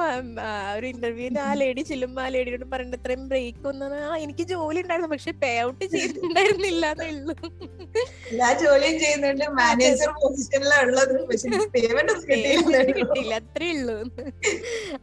[0.78, 5.12] ഒരു ഇന്റർവ്യൂവിന് ആ ലേഡി ചെല്ലുമ്പോ ആ ലേഡിയോട് പറഞ്ഞിട്ട് ഇത്രയും ബ്രേക്ക് ഒന്നും ആ എനിക്ക് ജോലി ഉണ്ടായിരുന്നു
[5.16, 7.36] പക്ഷെ പേ ഔട്ട് ചെയ്തിട്ടുണ്ടായിരുന്നില്ല എന്നേ ഉള്ളൂ.
[8.32, 9.46] എല്ലാ ജോലിയും ചെയ്യുന്നുണ്ട്.
[9.60, 10.10] മാനേജർ
[12.98, 13.98] കിട്ടിയില്ല അത്രേ ഉള്ളൂ.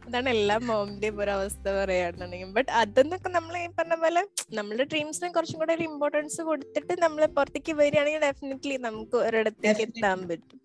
[0.05, 2.51] അതാണ് എല്ലാ മോമിന്റെയും ഒരു അവസ്ഥ പറയാണെന്നുണ്ടെങ്കിൽ.
[2.57, 4.21] ബട്ട് അതെന്നൊക്കെ നമ്മൾ ഈ പറഞ്ഞ പോലെ
[4.57, 9.81] നമ്മുടെ ഡ്രീംസിന് കുറച്ചും കൂടെ ഒരു ഇമ്പോർട്ടൻസ് കൊടുത്തിട്ട് നമ്മൾ പുറത്തേക്ക് വരികയാണെങ്കിൽ ഡെഫിനറ്റ്ലി നമുക്ക് ഒരിടത്തേക്ക്.
[9.81, 10.59] എത്താൻ പറ്റും.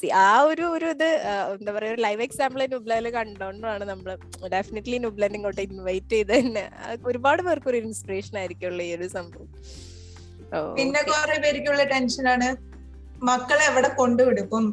[0.00, 1.04] സി ആ ഒരു ഒരു ഇത്
[1.56, 4.10] എന്താ പറയാ ഒരു ലൈവ് എക്സാമ്പിൾ നുബ്ലയിൽ കണ്ടോണ്ടാണ് നമ്മൾ
[4.56, 6.64] ഡെഫിനറ്റ്ലി നുബ്ലനെ ഇങ്ങോട്ട് ഇൻവൈറ്റ് ചെയ്ത് തന്നെ.
[7.10, 9.50] ഒരുപാട് പേർക്ക് ഒരു ഇൻസ്പിറേഷൻ ആയിരിക്കുള്ളൂ ഈ ഒരു സംഭവം.
[10.78, 11.02] പിന്നെ.
[11.12, 12.48] കുറെ പേർക്കുള്ള ടെൻഷനാണ്
[13.30, 14.44] മക്കളെ എവിടെ കൊണ്ടുവിടും?
[14.48, 14.64] ഇപ്പം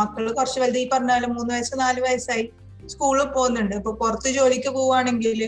[0.00, 2.44] മക്കൾ കുറച്ച് വലുത് ഈ പറഞ്ഞാലും മൂന്ന് വയസ്സ് നാല് വയസ്സായി.
[2.92, 3.74] സ്കൂളിൽ പോകുന്നുണ്ട്.
[3.80, 5.40] ഇപ്പൊ പുറത്ത് ജോലിക്ക് പോവാണെങ്കിൽ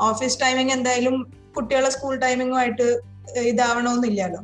[0.00, 3.00] ഓഫീസ് ടൈമിംഗ് എന്തായാലും കുട്ടികളെ സ്കൂൾ ടൈമിങ്ങുമായിട്ട്
[3.38, 4.40] ഇതാവണമെന്നില്ലല്ലോ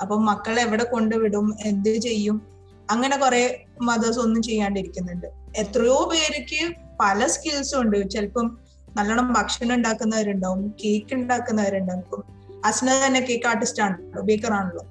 [0.00, 2.42] അപ്പൊ മക്കളെ എവിടെ കൊണ്ടുവിടും എന്ത് ചെയ്യും?
[2.90, 5.26] അങ്ങനെ കുറെ മദേഴ്സ് ഒന്നും ചെയ്യാണ്ടിരിക്കുന്നുണ്ട്.
[5.56, 8.10] എത്രയോ പേർക്ക് പല സ്കിൽസും ഉണ്ട്.
[8.10, 8.58] ചിലപ്പം
[8.96, 12.24] നല്ലോണം ഭക്ഷണം ഉണ്ടാക്കുന്നവരുണ്ടാവും കേക്ക് ഉണ്ടാക്കുന്നവരുണ്ടാവും.
[12.64, 14.86] അസ്ന തന്നെ കേക്ക് ആർട്ടിസ്റ്റ് ആണല്ലോ ബേക്കർ ആണല്ലോ.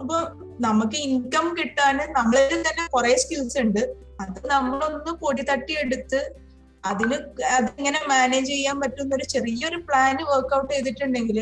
[0.00, 0.14] അപ്പൊ
[0.60, 3.94] നമുക്ക് ഇൻകം കിട്ടാൻ നമ്മളിൽ തന്നെ കുറെ സ്കിൽസ് ഉണ്ട്.
[4.20, 6.43] അത് നമ്മളൊന്ന് പൊടി തട്ടിയെടുത്ത്
[6.90, 7.16] അതിന്
[7.56, 11.38] അതിങ്ങനെ മാനേജ് ചെയ്യാൻ പറ്റുന്ന ഒരു ചെറിയൊരു പ്ലാൻ വർക്ക്ഔട്ട് ചെയ്തിട്ടുണ്ടെങ്കിൽ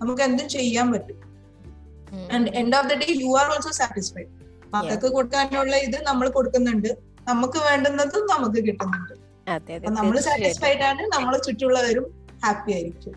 [0.00, 1.20] നമുക്ക് എന്തും ചെയ്യാൻ പറ്റും.
[2.34, 4.32] And end of the day you are also satisfied
[4.74, 6.90] മക്കൾക്ക് കൊടുക്കാനുള്ള ഇത് നമ്മൾ കൊടുക്കുന്നുണ്ട്.
[7.30, 9.14] നമുക്ക് വേണ്ടുന്നതും നമുക്ക് കിട്ടുന്നുണ്ട്.
[10.00, 11.02] നമ്മൾ സാറ്റിസ്ഫൈഡ് ആണ്.
[11.14, 12.06] നമ്മളെ ചുറ്റുള്ളവരും
[12.44, 13.14] ഹാപ്പി ആയിരിക്കും.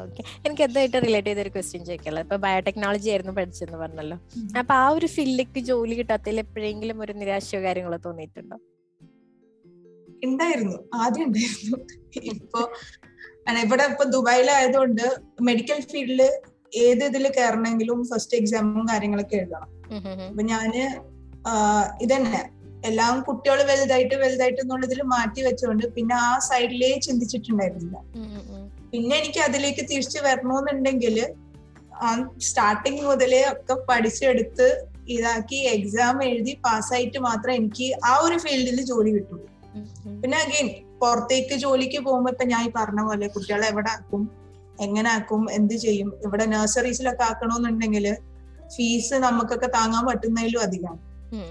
[0.00, 2.24] ഓക്കെ എനിക്ക് എന്തായിട്ട് റിലേറ്റ് ചെയ്ത ഒരു ക്വസ്റ്റ്യൻ ചോദിക്കാനുള്ളത്?
[2.26, 4.16] ഇപ്പൊ ബയോടെക്നോളജി ആയിരുന്നു പഠിച്ചെന്ന് പറഞ്ഞല്ലോ.
[4.60, 8.58] അപ്പൊ ആ ഒരു ഫീൽഡിലേക്ക് ജോലി കിട്ടാത്തതിൽ എപ്പോഴെങ്കിലും ഒരു നിരാശയോ കാര്യങ്ങളോ തോന്നിയിട്ടുണ്ടോ?
[10.26, 11.78] ഉണ്ടായിരുന്നു ആദ്യം ഉണ്ടായിരുന്നു
[12.32, 12.60] ഇപ്പോ
[13.64, 15.04] ഇവിടെ ഇപ്പൊ ദുബായിലായതുകൊണ്ട്
[15.48, 16.22] മെഡിക്കൽ ഫീൽഡിൽ
[16.84, 19.70] ഏത് ഇതിൽ കയറണമെങ്കിലും ഫസ്റ്റ് എക്സാമും കാര്യങ്ങളൊക്കെ എഴുതണം.
[20.30, 20.70] അപ്പൊ ഞാൻ
[22.04, 22.40] ഇതന്നെ
[22.88, 27.96] എല്ലാം കുട്ടികൾ വലുതായിട്ട് വലുതായിട്ട് എന്നുള്ളതിൽ മാറ്റി വെച്ചുകൊണ്ട് പിന്നെ ആ സൈഡിലേ ചിന്തിച്ചിട്ടുണ്ടായിരുന്നില്ല.
[28.92, 31.16] പിന്നെ എനിക്ക് അതിലേക്ക് തിരിച്ചു വരണമെന്നുണ്ടെങ്കിൽ
[32.48, 34.68] സ്റ്റാർട്ടിങ് മുതലേ ഒക്കെ പഠിച്ചെടുത്ത്
[35.14, 39.46] ഇതാക്കി എക്സാം എഴുതി പാസ്സായിട്ട് മാത്രം എനിക്ക് ആ ഒരു ഫീൽഡിൽ ജോലി കിട്ടുള്ളൂ.
[40.20, 40.68] പിന്നെ അഗെയിൻ
[41.00, 44.22] പുറത്തേക്ക് ജോലിക്ക് പോകുമ്പോ ഇപ്പൊ ഞാൻ ഈ പറഞ്ഞ പോലെ കുട്ടികളെ എവിടെ ആക്കും
[44.80, 48.06] എങ്ങനെ ആക്കും എന്ത് ചെയ്യും ഇവിടെ നഴ്സറീസിലൊക്കെ ആക്കണമെന്നുണ്ടെങ്കിൽ
[48.76, 51.00] ഫീസ് നമുക്കൊക്കെ താങ്ങാൻ പറ്റുന്നതിലും അധികമാണ്.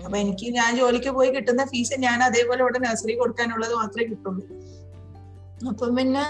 [0.06, 4.44] അപ്പൊ എനിക്ക് ഞാൻ ജോലിക്ക് പോയി കിട്ടുന്ന ഫീസ് ഞാൻ അതേപോലെ ഇവിടെ നഴ്സറി കൊടുക്കാനുള്ളത് മാത്രമേ കിട്ടുള്ളൂ.
[5.70, 6.26] അപ്പം പിന്നെ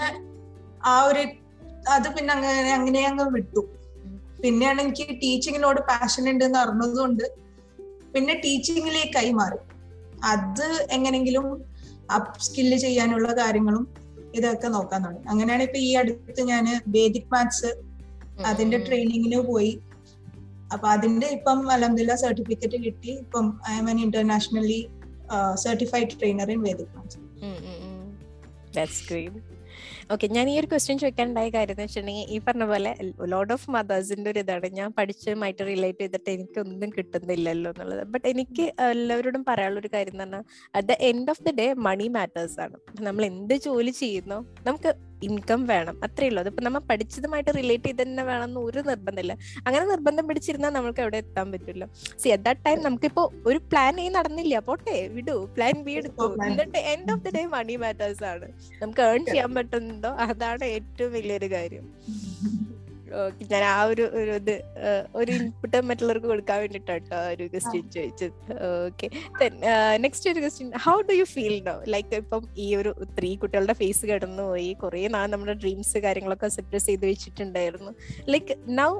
[0.84, 1.22] ആ ഒരു
[1.88, 3.62] അത് പിന്നെ അങ്ങനെ അങ്ങനെ അങ്ങ് വിട്ടു.
[4.42, 7.24] പിന്നെയാണ് എനിക്ക് ടീച്ചിങ്ങിനോട് പാഷൻ ഉണ്ട് എന്ന് അറിഞ്ഞതുകൊണ്ട്
[8.14, 9.58] പിന്നെ ടീച്ചിങ്ങിലേക്കായി കൈമാറി
[10.24, 11.46] അത് എങ്ങനെങ്കിലും
[12.14, 13.84] അപ് സ്കില്ല് ചെയ്യാനുള്ള കാര്യങ്ങളും
[14.34, 15.28] ഇതൊക്കെ നോക്കാൻ തുടങ്ങി.
[15.28, 17.70] അങ്ങനെയാണ് ഇപ്പൊ ഈ അടുത്ത് ഞാൻ വേദിക് മാത്സ്
[18.46, 18.78] അതിന്റെ.
[18.86, 19.72] ട്രെയിനിങ്ങിന് പോയി.
[20.72, 23.10] അപ്പൊ അതിന്റെ ഇപ്പം അലഹമില്ല സർട്ടിഫിക്കറ്റ് കിട്ടി.
[23.10, 24.80] ഇപ്പം I am an internationally
[25.54, 27.18] certified trainer in Vedic maths
[30.12, 34.30] okay ഞാൻ ഈ ഒരു ക്വസ്റ്റ്യൻ ചോദിക്കാനുണ്ടായ കാര്യം എന്ന് വെച്ചിട്ടുണ്ടെങ്കിൽ ഈ പറഞ്ഞ പോലെ ലോഡ് ഓഫ് മദേഴ്സിന്റെ
[34.30, 34.66] ഒരു ഇതാണ്.
[34.66, 38.06] ഞാൻ പഠിച്ചതുമായിട്ട് റിലേറ്റ് ചെയ്തിട്ട് എനിക്ക് ഒന്നും കിട്ടുന്നില്ലല്ലോ എന്നുള്ളത്.
[38.06, 42.08] ബട്ട് എനിക്ക് എല്ലാവരോടും പറയാനുള്ള ഒരു കാര്യം എന്ന് പറഞ്ഞാൽ at the end of the day money
[42.08, 42.78] matters ആണ്.
[43.00, 46.04] നമ്മൾ എന്ത് ജോലി ചെയ്യുന്നോ നമുക്ക് ഇൻകം വേണം.
[46.04, 46.40] അത്രേ ഉള്ളൂ.
[46.40, 49.32] അതിപ്പോ നമ്മൾ പഠിച്ചതുമായിട്ട് റിലേറ്റ് ചെയ്ത് തന്നെ വേണമെന്ന് ഒരു നിർബന്ധമില്ല.
[49.66, 51.84] അങ്ങനെ നിർബന്ധം പിടിച്ചിരുന്നാൽ നമുക്ക് എവിടെ എത്താൻ പറ്റില്ല.
[52.22, 54.58] സി അറ്റ് ദാറ്റ് ടൈം നമുക്കിപ്പോ ഒരു പ്ലാൻ എ നടന്നില്ല.
[54.58, 55.46] പോട്ടെ വിടൂ.
[55.46, 56.36] പ്ലാൻ ബി എടുത്തു.
[56.36, 56.50] plan.
[56.50, 58.48] എന്നിട്ട് end of the day money matters ആണ്.
[58.82, 61.86] നമുക്ക് ഏൺ ചെയ്യാൻ പറ്റുന്നുണ്ടോ അതാണ് ഏറ്റവും വലിയൊരു കാര്യം.
[63.18, 64.54] ഓക്കെ ഞാൻ ആ ഒരു ഒരു ഇത്
[65.20, 68.34] ഒരു ഇൻപുട്ട് മറ്റുള്ളവർക്ക് കൊടുക്കാൻ വേണ്ടിട്ടാട്ടോ ഒരു ക്വസ്റ്റ്യൻ ചോദിച്ചത്.
[68.88, 69.06] ഓക്കെ
[70.04, 74.02] നെക്സ്റ്റ് ഒരു question how do you feel no like ഇപ്പം ഈ ഒരു ത്രീ കുട്ടികളുടെ ഫേസ്
[74.10, 77.92] കിടന്നു പോയി കുറെ നാൾ നമ്മുടെ ഡ്രീംസ് കാര്യങ്ങളൊക്കെ സപ്രസ് ചെയ്ത് വെച്ചിട്ടുണ്ടായിരുന്നു.
[78.34, 78.90] ലൈക്ക് നൗ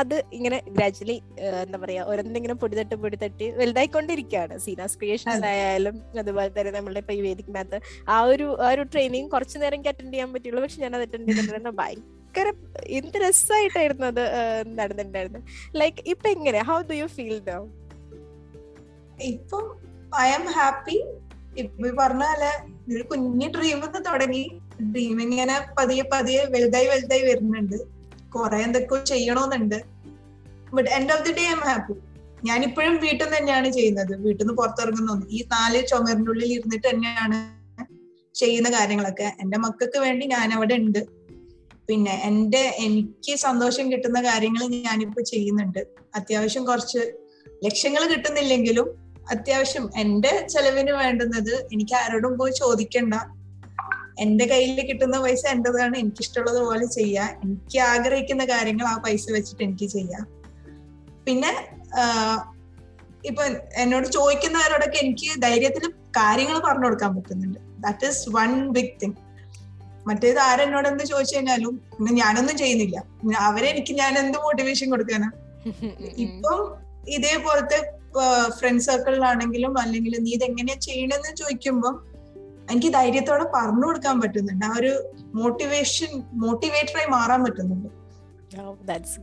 [0.00, 1.16] അത് ഇങ്ങനെ ഗ്രാജുവലി
[1.62, 5.44] എന്താ പറയാ ഓരോന്നിങ്ങനെ പൊടിതട്ട് പൊടിതട്ടി വലുതായിക്കൊണ്ടിരിക്കുകയാണ് സീനാസ് ക്രിയേഷൻസ്.
[5.50, 7.78] ആയാലും അതുപോലെ തന്നെ നമ്മളുടെ ഇപ്പൊ ഈ വേദിക് മാത്ത്
[8.14, 11.28] ആ ഒരു ആ ഒരു ട്രെയിനിങ് കുറച്ചു നേരം എനിക്ക് അറ്റൻഡ് ചെയ്യാൻ പറ്റുള്ളൂ പക്ഷെ ഞാൻ അത് അറ്റൻഡ്
[11.30, 12.48] ചെയ്തിട്ടുണ്ട് ഭയങ്കര
[12.98, 14.80] എന്ത് രസമായിട്ടായിരുന്നു അത് നടന്നിട്ടുണ്ടായിരുന്നു.
[14.80, 15.44] നടന്നിട്ടുണ്ടായിരുന്നത്
[15.80, 16.62] ലൈക്ക് ഇപ്പൊ എങ്ങനെ?
[16.70, 17.58] How do you feel though
[19.32, 19.64] ഇപ്പം
[20.26, 20.98] ഐ ആം ഹാപ്പി
[21.62, 22.52] ഇപ്പൊ പറഞ്ഞ പോലെ
[22.94, 24.44] ഒരു കുഞ്ഞു ഡ്രീം തുടങ്ങി.
[24.92, 27.76] ഡ്രീം ഇങ്ങനെ പതിയെ പതിയെ വലുതായി വലുതായി വരുന്നുണ്ട്.
[28.34, 29.84] കുറെ എന്തൊക്കെ ചെയ്യണമെന്നുണ്ട്
[30.74, 31.94] but end of the day I am happy
[32.44, 34.16] ഞാനിപ്പോഴും വീട്ടിൽ നിന്ന് തന്നെയാണ് ചെയ്യുന്നത്.
[34.16, 37.38] വീട്ടിൽ നിന്ന് പുറത്തിറങ്ങുന്നൊന്നും ഈ നാല് ചുമരിനുള്ളിൽ ഇരുന്നിട്ട് തന്നെയാണ്
[38.34, 39.32] ചെയ്യുന്ന കാര്യങ്ങളൊക്കെ.
[39.40, 41.06] എന്റെ മക്കൾക്ക് വേണ്ടി ഞാൻ അവിടെ ഉണ്ട്.
[41.88, 45.86] പിന്നെ എന്റെ എനിക്ക് സന്തോഷം കിട്ടുന്ന കാര്യങ്ങൾ ഞാനിപ്പോ ചെയ്യുന്നുണ്ട്.
[46.14, 46.98] അത്യാവശ്യം കുറച്ച്
[47.64, 48.86] ലക്ഷ്യങ്ങൾ കിട്ടുന്നില്ലെങ്കിലും
[49.30, 53.14] അത്യാവശ്യം എന്റെ ചെലവിന് വേണ്ടുന്നത് എനിക്ക് ആരോടും പോയി ചോദിക്കണ്ട.
[54.18, 57.28] എന്റെ കയ്യിൽ കിട്ടുന്ന പൈസ എന്റേതാണ് എനിക്ക് ഇഷ്ടമുള്ളത് പോലെ ചെയ്യാം.
[57.44, 60.24] എനിക്ക് ആഗ്രഹിക്കുന്ന കാര്യങ്ങൾ ആ പൈസ വെച്ചിട്ട് എനിക്ക് ചെയ്യാം.
[61.26, 61.52] പിന്നെ
[63.24, 63.42] ഇപ്പൊ
[63.76, 65.84] എന്നോട് ചോദിക്കുന്നവരോടൊക്കെ എനിക്ക് ധൈര്യത്തിൽ
[66.16, 67.58] കാര്യങ്ങൾ പറഞ്ഞു കൊടുക്കാൻ പറ്റുന്നുണ്ട്.
[67.80, 69.16] That is one big thing
[70.06, 72.96] മറ്റേത് ആരെന്നോട് എന്ത് ചോദിച്ചു കഴിഞ്ഞാലും ഇന്ന് ഞാനൊന്നും ചെയ്യുന്നില്ല.
[73.48, 75.28] അവരെ എനിക്ക് ഞാൻ എന്ത് മോട്ടിവേഷൻ കൊടുക്കാനാ?
[76.24, 76.58] ഇപ്പം
[77.08, 77.78] ഇതേപോലത്തെ
[78.58, 81.94] ഫ്രണ്ട് സർക്കിളിലാണെങ്കിലും അല്ലെങ്കിൽ നീ ഇതെങ്ങനെയാ ചെയ്യണെന്ന് ചോദിക്കുമ്പോൾ
[82.72, 84.64] എനിക്ക് ധൈര്യത്തോടെ പറഞ്ഞു കൊടുക്കാൻ പറ്റുന്നുണ്ട്.
[84.64, 84.92] ആ ഒരു
[85.40, 86.10] മോട്ടിവേഷൻ
[86.44, 87.90] മോട്ടിവേറ്ററായി മാറാൻ പറ്റുന്നുണ്ട്.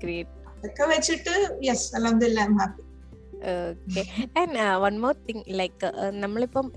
[0.04, 1.36] ഗ്രേറ്റ് അതൊക്കെ വെച്ചിട്ട്
[1.68, 2.82] yes അലഹദില്ല I happy
[3.52, 4.02] okay
[4.40, 5.88] and one more thing like
[6.24, 6.68] നമ്മളിപ്പം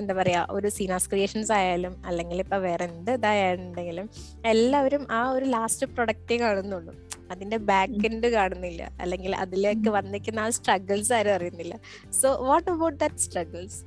[0.00, 4.06] എന്താ പറയാ ഒരു സീനാസ് ക്രിയേഷൻസ് ആയാലും അല്ലെങ്കിൽ ഇപ്പൊ വേറെ എന്ത് ഇതായാലുണ്ടെങ്കിലും
[4.52, 6.94] എല്ലാവരും ആ ഒരു ലാസ്റ്റ് പ്രൊഡക്റ്റേ കാണുന്നുള്ളൂ.
[7.32, 8.82] അതിന്റെ ബാക്ക് എൻഡ് കാണുന്നില്ല.
[9.02, 11.74] അല്ലെങ്കിൽ അതിലേക്ക് വന്നിരിക്കുന്ന ആ സ്ട്രഗിൾസ് ആരും അറിയുന്നില്ല.
[12.20, 13.78] So what about that struggles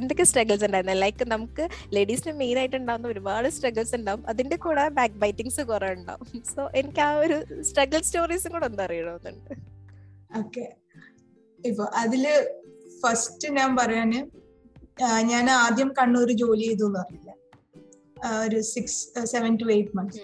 [0.00, 0.96] എന്തൊക്കെ സ്ട്രഗിൾസ് ഉണ്ടായിരുന്നു?
[1.04, 1.64] ലൈക്ക് നമുക്ക്
[1.96, 4.22] ലേഡീസിന് മെയിൻ ആയിട്ട് ഉണ്ടാകുന്ന ഒരുപാട് സ്ട്രഗിൾസ് ഉണ്ടാവും.
[4.32, 6.26] അതിന്റെ കൂടെ ബാക്ക് ബൈറ്റിങ്സ് കുറെ ഉണ്ടാവും.
[6.54, 9.52] സോ എനിക്ക് ആ ഒരു സ്ട്രഗിൾ സ്റ്റോറീസും കൂടെ എന്താ അറിയണമെന്നുണ്ട്.
[10.40, 10.64] ഓക്കെ
[11.70, 12.24] ഇപ്പൊ അതിൽ
[13.02, 14.20] ഫസ്റ്റ് ഞാൻ പറയാന്
[15.30, 17.32] ഞാൻ ആദ്യം കണ്ണൂർ ജോലി ചെയ്തു എന്ന് പറഞ്ഞില്ല
[18.46, 19.00] ഒരു six
[19.32, 20.22] seven to eight months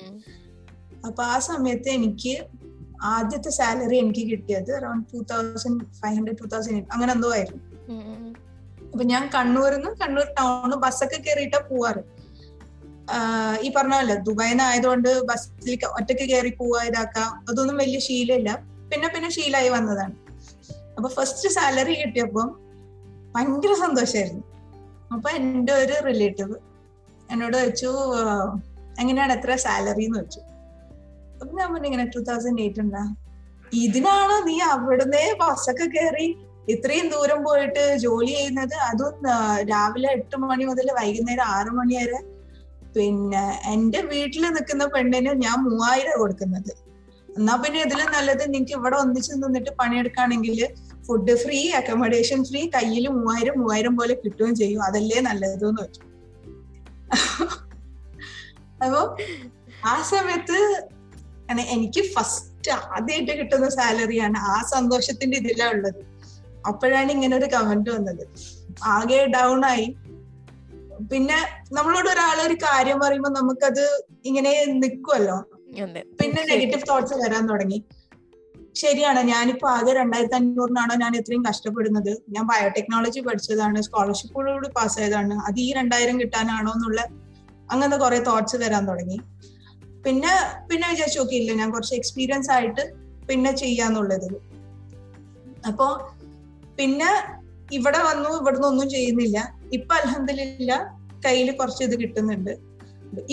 [1.08, 2.35] അപ്പൊ ആ സമയത്ത് എനിക്ക്
[3.14, 7.62] ആദ്യത്തെ സാലറി എനിക്ക് കിട്ടിയത് around two thousand five hundred two thousand അങ്ങനെ എന്തോ ആയിരുന്നു.
[8.92, 12.02] അപ്പൊ ഞാൻ കണ്ണൂരിൽ നിന്ന് കണ്ണൂർ ടൗണ് ബസ്സൊക്കെ കയറിയിട്ടാ പോവാറ്.
[13.66, 18.50] ഈ പറഞ്ഞ പോലെ ദുബായിന്ന് ആയതുകൊണ്ട് ബസ്സിൽ ഒറ്റയ്ക്ക് കയറി പോവാ ഇതാക്കാം അതൊന്നും വലിയ ശീലമില്ല
[18.90, 20.14] പിന്നെ പിന്നെ ശീലമായി വന്നതാണ്.
[20.96, 22.48] അപ്പൊ ഫസ്റ്റ് സാലറി കിട്ടിയപ്പം
[23.35, 24.44] ഭയങ്കര സന്തോഷായിരുന്നു.
[25.14, 26.57] അപ്പൊ എന്റെ ഒരു റിലേറ്റീവ്
[27.33, 27.90] എന്നോട് വെച്ചു
[29.00, 30.40] എങ്ങനെയാണ് എത്ര സാലറി എന്ന് വെച്ചു
[31.40, 33.02] അപ്പൊ ഞാൻ പറഞ്ഞു ഇങ്ങനെ ടൂ തൗസൻഡ് എയ്റ്റ് ഉണ്ടാ.
[33.85, 36.26] ഇതിനാണോ നീ അവിടുന്ന് ബസ്സൊക്കെ കയറി
[36.72, 39.14] ഇത്രയും ദൂരം പോയിട്ട് ജോലി ചെയ്യുന്നത് അതും
[39.70, 42.20] രാവിലെ എട്ട് മണി മുതൽ വൈകുന്നേരം ആറു മണി വരെ.
[42.94, 46.72] പിന്നെ എന്റെ വീട്ടിൽ നിൽക്കുന്ന പെണ്ണിന് ഞാൻ മൂവായിരം കൊടുക്കുന്നത്.
[47.38, 50.59] എന്നാ പിന്നെ ഇതിലും നല്ലത് നിങ്ങൾക്ക് ഇവിടെ ഒന്നിച്ച് നിന്നിട്ട് പണിയെടുക്കുകയാണെങ്കിൽ
[51.07, 54.81] ഫുഡ് ഫ്രീ അക്കോമഡേഷൻ ഫ്രീ കയ്യിൽ മൂവായിരം മൂവായിരം പോലെ കിട്ടുകയും ചെയ്യും.
[54.88, 56.03] അതല്ലേ നല്ലത് എന്ന് വെച്ചു.
[58.85, 59.01] അപ്പൊ
[59.92, 60.59] ആ സമയത്ത്
[61.75, 66.01] എനിക്ക് ഫസ്റ്റ് ആദ്യമായിട്ട് കിട്ടുന്ന സാലറിയാണ് ആ സന്തോഷത്തിന്റെ ഇതിലാ ഉള്ളത്.
[66.66, 68.29] അപ്പോഴാണ് ഇങ്ങനെ ഒരു കമന്റ് വന്നത്.
[68.85, 69.96] ആകെ ഡൗൺ ആയി.
[71.12, 71.37] പിന്നെ
[71.72, 75.37] നമ്മളോട് ഒരാൾ ഒരു കാര്യം പറയുമ്പോൾ നമുക്കത് ഇങ്ങനെ നിൽക്കുമല്ലോ
[75.83, 76.05] അതെ.
[76.20, 77.85] പിന്നെ നെഗറ്റീവ് തോട്ട്സ് വരാൻ തുടങ്ങി.
[78.75, 82.22] ശരിയാണ് ഞാനിപ്പോ ആകെ രണ്ടായിരത്തി അഞ്ഞൂറിനാണോ ഞാൻ ഇത്രയും കഷ്ടപ്പെടുന്നത്?
[82.29, 87.01] ഞാൻ ബയോടെക്നോളജി പഠിച്ചതാണ് സ്കോളർഷിപ്പോടുകൂടി പാസ്സായതാണ് അത് ഈ രണ്ടായിരം കിട്ടാനാണോ എന്നുള്ള
[87.70, 89.18] അങ്ങനത്തെ കുറെ തോട്ട്സ് വരാൻ തുടങ്ങി.
[90.07, 90.29] പിന്നെ
[90.70, 92.92] പിന്നെ വിചാരിച്ചു നോക്കിയില്ല ഞാൻ കുറച്ച് എക്സ്പീരിയൻസ് ആയിട്ട്
[93.29, 94.35] പിന്നെ ചെയ്യാന്നുള്ളത്.
[95.66, 96.12] അപ്പോ
[96.83, 97.11] പിന്നെ
[97.79, 99.38] ഇവിടെ വന്നു ഇവിടുന്ന് ഒന്നും ചെയ്യുന്നില്ല.
[99.73, 100.73] ഇപ്പൊ അലഹമില്ല
[101.25, 102.51] കയ്യിൽ കുറച്ച് ഇത് കിട്ടുന്നുണ്ട്.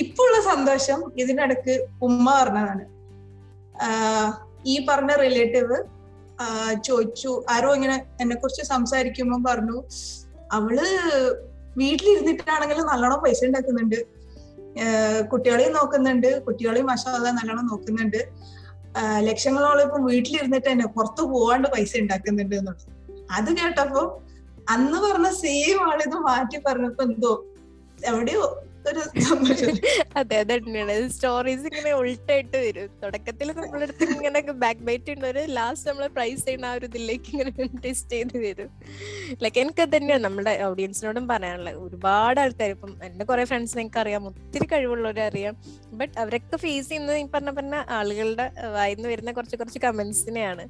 [0.04, 1.74] ഇപ്പൊ ഉള്ള സന്തോഷം ഇതിനിടക്ക്
[2.08, 2.84] ഉമ്മ പറഞ്ഞതാണ്.
[4.74, 5.78] ഈ പറഞ്ഞ റിലേറ്റീവ്
[6.88, 9.78] ചോദിച്ചു ആരോ ഇങ്ങനെ എന്നെ കുറിച്ച് സംസാരിക്കുമ്പോ പറഞ്ഞു
[10.58, 10.76] അവൾ
[11.78, 14.00] വീട്ടിലിരുന്നിട്ടാണെങ്കിലും നല്ലോണം പൈസ ഉണ്ടാക്കുന്നുണ്ട്.
[15.32, 16.30] കുട്ടികളെയും നോക്കുന്നുണ്ട്.
[16.46, 18.22] കുട്ടികളെയും മഷാല നല്ലോണം നോക്കുന്നുണ്ട്.
[19.28, 22.99] ലക്ഷങ്ങളോളം ഇപ്പം വീട്ടിലിരുന്നിട്ട് തന്നെ പുറത്തു പോവാണ്ട് പൈസ ഉണ്ടാക്കുന്നുണ്ട് എന്നുള്ളത്.
[23.30, 24.02] അത് കേട്ടപ്പോ
[24.70, 27.34] അന്ന് പറഞ്ഞ സെയിം ആളിത് മാറ്റി പറഞ്ഞപ്പോ എന്തോ
[28.06, 28.44] എവിടെയോ
[30.20, 31.10] അതെ അത് തന്നെയാണ്.
[31.10, 32.90] സ്റ്റോറീസ് ഇങ്ങനെ ഉൾട്ടായിട്ട് വരും.
[33.04, 37.52] തുടക്കത്തിൽ നമ്മളെടുത്ത് ഇങ്ങനെ ബാക്ക് ബൈറ്റ് ഉണ്ടൊരു ലാസ്റ്റ് നമ്മൾ പ്രൈസ് ചെയ്യുന്ന ആ ഒരു ഇതിലേക്ക് ഇങ്ങനെ
[37.86, 38.70] ടെസ്റ്റ് ചെയ്ത് വരും.
[39.44, 41.78] ലൈക്ക് എനിക്ക് തന്നെയാണ് നമ്മുടെ ഓഡിയൻസിനോടും പറയാനുള്ളത്.
[41.78, 45.56] ഒരുപാട് ആൾക്കാർ ഇപ്പം എന്റെ കുറെ ഫ്രണ്ട്സിനെ എനിക്ക് അറിയാം ഒത്തിരി കഴിവുള്ളവരെ അറിയാം.
[46.00, 50.66] ബട്ട് അവരൊക്കെ ഫേസ് ചെയ്യുന്നത് ഈ പറഞ്ഞ പറഞ്ഞ ആളുകളുടെ വായിന്ന് വരുന്ന കുറച്ച് കുറച്ച് കമന്റ്സിനെയാണ്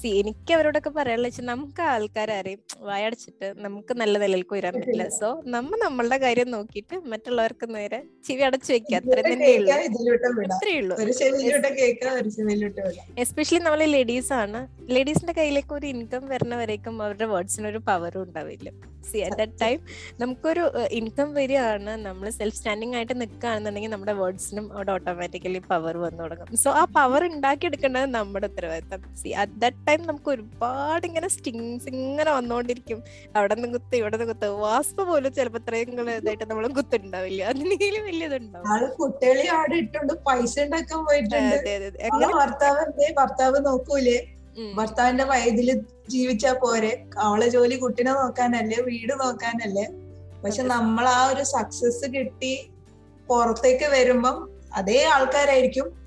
[0.00, 5.08] സി എനിക്ക് അവരോടൊക്കെ പറയാനുള്ള വെച്ചാൽ നമുക്ക് ആൾക്കാരെയും വായടച്ചിട്ട് നമുക്ക് നല്ല നിലയിൽ വരാൻ പറ്റില്ല.
[5.08, 6.96] സോ നമ്മ നമ്മളുടെ കാര്യം നോക്കിയിട്ട്
[7.52, 8.96] മറ്റുള്ളവർക്ക് നേരെ ചിവി അടച്ചു വെക്കുക.
[8.96, 9.18] അത്ര
[13.24, 14.60] എസ്പെഷ്യലി നമ്മൾ ലേഡീസ് ആണ്
[14.94, 18.70] ലേഡീസിന്റെ കയ്യിലേക്ക് ഒരു ഇൻകം വരുന്ന വരേക്കും അവരുടെ വേർഡ്സിന് ഒരു പവറും ഉണ്ടാവില്ല.
[19.10, 19.78] സി അറ്റ് ദ ടൈം
[20.22, 20.64] നമുക്കൊരു
[20.98, 21.92] ഇൻകം വരികയാണ്.
[22.06, 26.48] നമ്മൾ സെൽഫ് സ്റ്റാൻഡിങ് ആയിട്ട് നിൽക്കുകയാണെന്നുണ്ടെങ്കിൽ നമ്മുടെ വേർഡ്സിനും അവിടെ ഓട്ടോമാറ്റിക്കലി പവർ വന്നു തുടങ്ങും.
[26.64, 29.00] സോ ആ പവർ ഉണ്ടാക്കിയെടുക്കേണ്ടത് നമ്മുടെ ഉത്തരവാദിത്തം.
[29.22, 33.00] സി അറ്റ് ദ ടൈം നമുക്ക് ഒരുപാട് ഇങ്ങനെ സ്റ്റിങ്സ് ഇങ്ങനെ വന്നുകൊണ്ടിരിക്കും.
[33.36, 34.48] അവിടെ നിന്ന് കുത്ത് ഇവിടെ നിന്ന് കുത്ത്.
[34.66, 38.68] വാസ്പ പോലും ചിലപ്പോൾ ഇത്രയും ഇതായിട്ട് നമ്മൾ കുത്തുണ്ടാവില്ല അതിനെങ്കിലും വലിയതുണ്ടാവും.
[38.72, 41.56] ആൾ കുട്ടികളെ അവിടെ ഇട്ടുണ്ട് പൈസ ഉണ്ടാക്കാൻ പോയിട്ടുണ്ട്.
[42.36, 44.18] ഭർത്താവ് എന്തേ ഭർത്താവ് നോക്കൂലേ.
[44.74, 47.04] ഭർത്താവിന്റെ വയതിൽ ജീവിച്ചാ പോരെ.
[47.18, 49.86] അവളെ ജോലി കുട്ടിനെ നോക്കാനല്ലേ വീട് നോക്കാനല്ലേ.
[50.44, 52.70] പക്ഷെ നമ്മൾ ആ ഒരു സക്സസ് കിട്ടി
[53.28, 54.36] പുറത്തേക്ക് വരുമ്പം
[54.74, 56.01] അതേ ആൾക്കാരായിരിക്കും.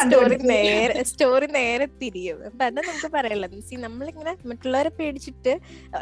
[0.00, 2.38] സ്റ്റോറി നേരെ സ്റ്റോറി നേരെ തിരിയും.
[2.48, 5.52] അപ്പൊ അത് നമുക്ക് പറയാനുള്ളത് സി നമ്മളിങ്ങനെ മറ്റുള്ളവരെ പേടിച്ചിട്ട്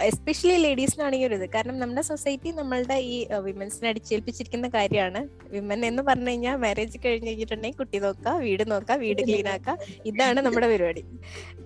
[0.08, 1.46] എസ്പെഷ്യലി ലേഡീസിനാണെങ്കിൽ ഒരു ഇത്.
[1.54, 5.20] കാരണം നമ്മുടെ സൊസൈറ്റി നമ്മളുടെ ഈ വിമൻസിനെ അടിച്ചേൽപ്പിച്ചിരിക്കുന്ന കാര്യമാണ്.
[5.52, 9.76] വിമൻ എന്ന് പറഞ്ഞു കഴിഞ്ഞാൽ മാരേജ് കഴിഞ്ഞ് കഴിഞ്ഞിട്ടുണ്ടെങ്കിൽ കുട്ടി നോക്കുക വീട് നോക്കുക വീട് ക്ലീൻ ആക്കുക
[10.12, 11.04] ഇതാണ് നമ്മുടെ പരിപാടി.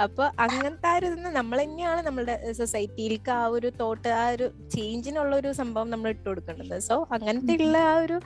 [0.06, 5.52] അപ്പൊ അങ്ങനത്തെ ആ ഒരു നമ്മൾ തന്നെയാണ് നമ്മുടെ സൊസൈറ്റിയിലേക്ക് ആ ഒരു തോട്ട് ആ ഒരു ചേഞ്ചിനുള്ള ഒരു
[5.62, 6.76] സംഭവം നമ്മൾ ഇട്ട് കൊടുക്കേണ്ടത്.
[6.90, 8.18] സോ അങ്ങനത്തെ ഉള്ള ആ ഒരു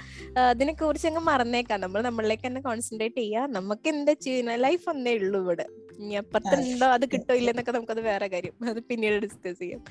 [0.50, 1.80] അതിനെ കുറിച്ച് അങ്ങ് മറന്നേക്കാം.
[1.86, 3.48] നമ്മൾ നമ്മളിലേക്ക് തന്നെ കോൺസെൻട്രേറ്റ് ചെയ്യുക.
[3.58, 5.66] നമുക്ക് എന്താ ചെയ്യുന്ന ലൈഫ് ഒന്നേ ഉള്ളൂ ഇവിടെ.
[5.98, 8.54] ഇനി അപ്പുറത്തുണ്ടോ അത് കിട്ടോ ഇല്ലെന്നൊക്കെ നമുക്കത് വേറെ കാര്യം.
[8.70, 9.82] അത് പിന്നീട് ഡിസ്കസ് ചെയ്യാം.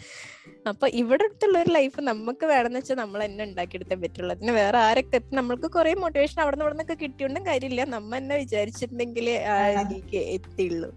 [0.72, 4.32] അപ്പൊ ഇവിടെ അടുത്തുള്ള ഒരു ലൈഫ് നമുക്ക് വേണമെന്ന് വെച്ചാൽ നമ്മൾ തന്നെ ഉണ്ടാക്കിയെടുത്തേ പറ്റുള്ളൂ.
[4.36, 7.86] അതിന് വേറെ ആരൊക്കെ നമ്മൾക്ക് കുറെ മോട്ടിവേഷൻ അവിടെ നിന്ന് ഇവിടെ നിന്നൊക്കെ കിട്ടിയോണ്ടും കാര്യമില്ല.
[7.96, 10.92] നമ്മ തന്നെ വിചാരിച്ചിട്ടുണ്ടെങ്കിൽ ആ രീതിക്ക് എത്തിയുള്ളൂ.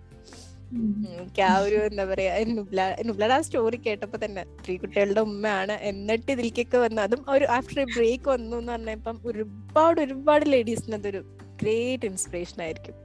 [1.18, 6.28] എനിക്ക് ആ ഒരു എന്താ പറയാ നുബ്ല നുബ്ലയുടെ ആ സ്റ്റോറി കേട്ടപ്പോ തന്നെ സ്ത്രീ കുട്ടികളുടെ ഉമ്മയാണ് എന്നിട്ട്
[6.34, 7.00] ഇതിലേക്കൊക്കെ വന്നു.
[7.06, 11.20] അതും ഒരു ആഫ്റ്റർ എ ബ്രേക്ക് വന്നു എന്ന് പറഞ്ഞപ്പം ഒരുപാട് ഒരുപാട് ലേഡീസിന് അതൊരു
[11.64, 12.96] ഗ്രേറ്റ് ഇൻസ്പിറേഷൻ ആയിരിക്കും.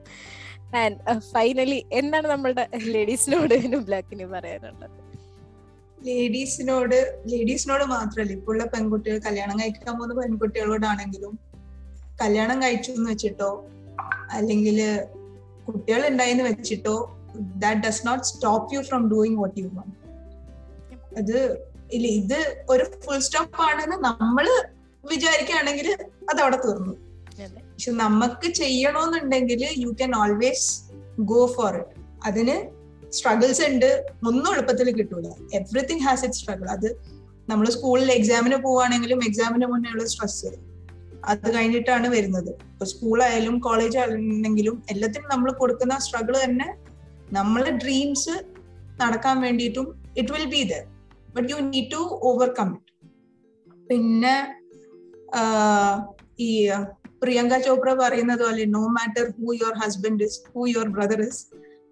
[0.81, 0.97] ആൻഡ്
[1.33, 2.63] ഫൈനലി എന്താണ് നമ്മളുടെ
[2.95, 3.53] ലേഡീസിനോട്
[3.87, 4.97] ബ്ലാക്കിന് പറയാനുള്ളത്?
[5.97, 6.97] ലേഡീസിനോട്
[7.31, 11.33] ലേഡീസിനോട് മാത്രമല്ല ഇപ്പൊ ഉള്ള പെൺകുട്ടികൾ കല്യാണം കഴിക്കാൻ പോകുന്ന പെൺകുട്ടികളോടാണെങ്കിലും
[12.19, 13.49] കല്യാണം കഴിച്ചു എന്ന് വെച്ചിട്ടോ
[14.31, 14.77] അല്ലെങ്കിൽ
[15.67, 16.95] കുട്ടികൾ ഉണ്ടായെന്ന് വെച്ചിട്ടോ
[17.63, 19.95] that does not stop you from doing what you want
[21.17, 21.35] അത്
[21.93, 24.47] ഇല്ല ഇത് ഒരു ഫുൾ സ്റ്റോപ്പ് ആണെന്ന് നമ്മൾ
[25.03, 25.87] വിചാരിക്കുകയാണെങ്കിൽ
[26.31, 26.93] അത് അവിടെ തീർന്നു.
[27.79, 30.65] പക്ഷെ നമുക്ക് ചെയ്യണമെന്നുണ്ടെങ്കിൽ U can always
[31.29, 31.93] go for it
[32.27, 32.55] അതിന്
[33.17, 33.87] സ്ട്രഗിൾസ് ഉണ്ട്.
[34.29, 35.27] ഒന്നും എളുപ്പത്തിൽ കിട്ടൂല.
[35.57, 36.87] എവറിത്തിങ് ഹാസ് ഇറ്റ് സ്ട്രഗിൾ അത്
[37.51, 40.51] നമ്മൾ സ്കൂളിൽ എക്സാമിന് പോവുകയാണെങ്കിലും എക്സാമിന് മുന്നേ ഉള്ള സ്ട്രെസ്
[41.31, 42.51] അത് കഴിഞ്ഞിട്ടാണ് വരുന്നത്.
[42.73, 46.69] ഇപ്പൊ സ്കൂളായാലും കോളേജ് ആണെങ്കിലും എല്ലാത്തിനും നമ്മൾ കൊടുക്കുന്ന സ്ട്രഗിൾ തന്നെ
[47.39, 48.35] നമ്മളെ ഡ്രീംസ്
[49.03, 50.85] നടക്കാൻ വേണ്ടിയിട്ടും it will be there
[51.35, 52.93] but you need to overcome it
[53.89, 54.37] പിന്നെ
[56.49, 56.51] ഈ
[57.21, 61.45] പ്രിയങ്ക ചോപ്ര പറയുന്നത് പോലെ no matter who your husband is who your brother is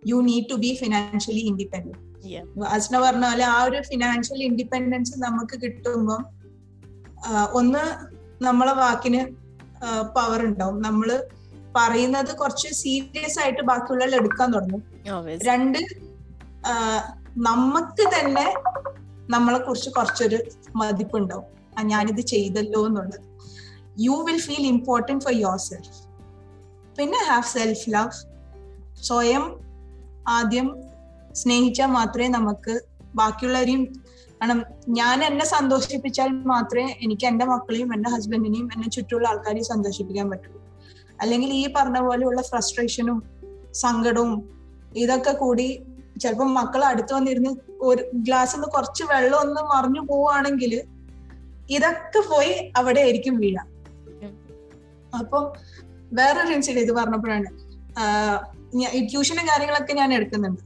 [0.08, 2.06] you need to be financially independent
[2.66, 6.24] Asna പറഞ്ഞ പോലെ ആ ഒരു ഫിനാൻഷ്യൽ ഇൻഡിപെൻഡൻസ് നമുക്ക് കിട്ടുമ്പം
[7.52, 7.84] ഒന്ന്
[8.44, 9.22] നമ്മളെ വാക്കിന്
[10.16, 10.82] പവർ ഉണ്ടാവും.
[10.82, 11.24] നമ്മൾ
[11.76, 14.84] പറയുന്നത് കുറച്ച് സീരിയസ് ആയിട്ട് ബാക്കിയുള്ളവർ എടുക്കാൻ തുടങ്ങും.
[15.44, 15.80] രണ്ട്
[17.38, 18.54] നമുക്ക് തന്നെ
[19.30, 20.40] നമ്മളെ കുറിച്ച് കുറച്ചൊരു
[20.76, 21.46] മതിപ്പുണ്ടാവും.
[21.82, 23.27] ഞാനിത് ചെയ്തല്ലോ എന്നുള്ളത്.
[24.00, 25.96] You will feel important four yourself
[26.98, 28.12] പിന്നെ ഹാവ് സെൽഫ് ലവ്
[29.04, 29.60] സ്വയം
[30.28, 30.84] ആദ്യം
[31.34, 32.82] സ്നേഹിച്ചാൽ മാത്രമേ നമുക്ക്
[33.16, 33.84] ബാക്കിയുള്ളവരെയും
[34.42, 40.62] കാരണം ഞാൻ എന്നെ സന്തോഷിപ്പിച്ചാൽ മാത്രമേ എനിക്ക് എന്റെ മക്കളെയും എന്റെ ഹസ്ബൻഡിനെയും എന്നെ ചുറ്റുമുള്ള ആൾക്കാരെയും സന്തോഷിപ്പിക്കാൻ പറ്റുള്ളൂ.
[41.22, 43.24] അല്ലെങ്കിൽ ഈ പറഞ്ഞ പോലെയുള്ള ഫ്രസ്ട്രേഷനും
[43.74, 44.50] സങ്കടവും
[44.96, 45.82] ഇതൊക്കെ കൂടി
[46.20, 47.50] ചിലപ്പോൾ മക്കൾ അടുത്ത് വന്നിരുന്ന്
[47.82, 50.84] ഒരു ഗ്ലാസ്സിൽ നിന്ന് കുറച്ച് വെള്ളം ഒന്ന് മറിഞ്ഞു പോവുകയാണെങ്കിൽ
[51.70, 53.77] ഇതൊക്കെ പോയി അവിടെ ആയിരിക്കും വീഴാം.
[55.16, 55.54] അപ്പം
[56.14, 57.68] വേറൊരു ഇൻസിഡന്റ് ഇത് പറഞ്ഞപ്പോഴാണ്.
[59.10, 60.62] ട്യൂഷനും കാര്യങ്ങളൊക്കെ ഞാൻ എടുക്കുന്നുണ്ട്.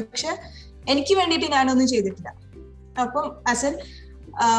[0.00, 0.38] പക്ഷെ
[0.88, 2.34] എനിക്ക് വേണ്ടിയിട്ട് ഞാനൊന്നും ചെയ്തിട്ടില്ല.
[3.00, 3.78] അപ്പം എൻ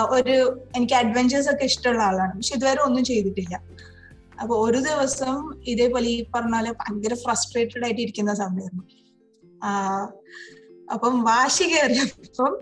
[0.09, 2.35] ഒരു എനിക്ക് അഡ്വഞ്ചേഴ്സ് ഒക്കെ ഇഷ്ടമുള്ള ആളാണ്.
[2.35, 3.61] പക്ഷെ ഇതുവരെ ഒന്നും ചെയ്തിട്ടില്ല.
[4.41, 8.83] അപ്പൊ ഒരു ദിവസം ഇതേപോലെ ഈ പറഞ്ഞാൽ ഭയങ്കര ഫ്രസ്ട്രേറ്റഡ് ആയിട്ട് ഇരിക്കുന്ന സമയമായിരുന്നു.
[10.93, 12.59] അപ്പം വാശി കയറിയപ്പം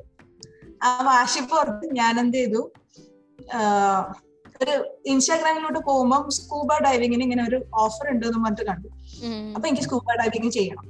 [0.83, 2.71] ആ വാശി പുറത്ത് ഞാൻ എന്ത് ചെയ്തു?
[4.61, 4.73] ഒരു
[5.05, 8.89] ഇൻസ്റ്റാഗ്രാമിലോട്ട് പോകുമ്പോൾ സ്കൂബ ഡൈവിങ്ങിന് ഇങ്ങനെ ഒരു ഓഫർ ഉണ്ട് എന്ന് പറഞ്ഞിട്ട് കണ്ടു.
[9.55, 10.85] അപ്പൊ എനിക്ക് സ്കൂബ ഡൈവിങ് ചെയ്യണം.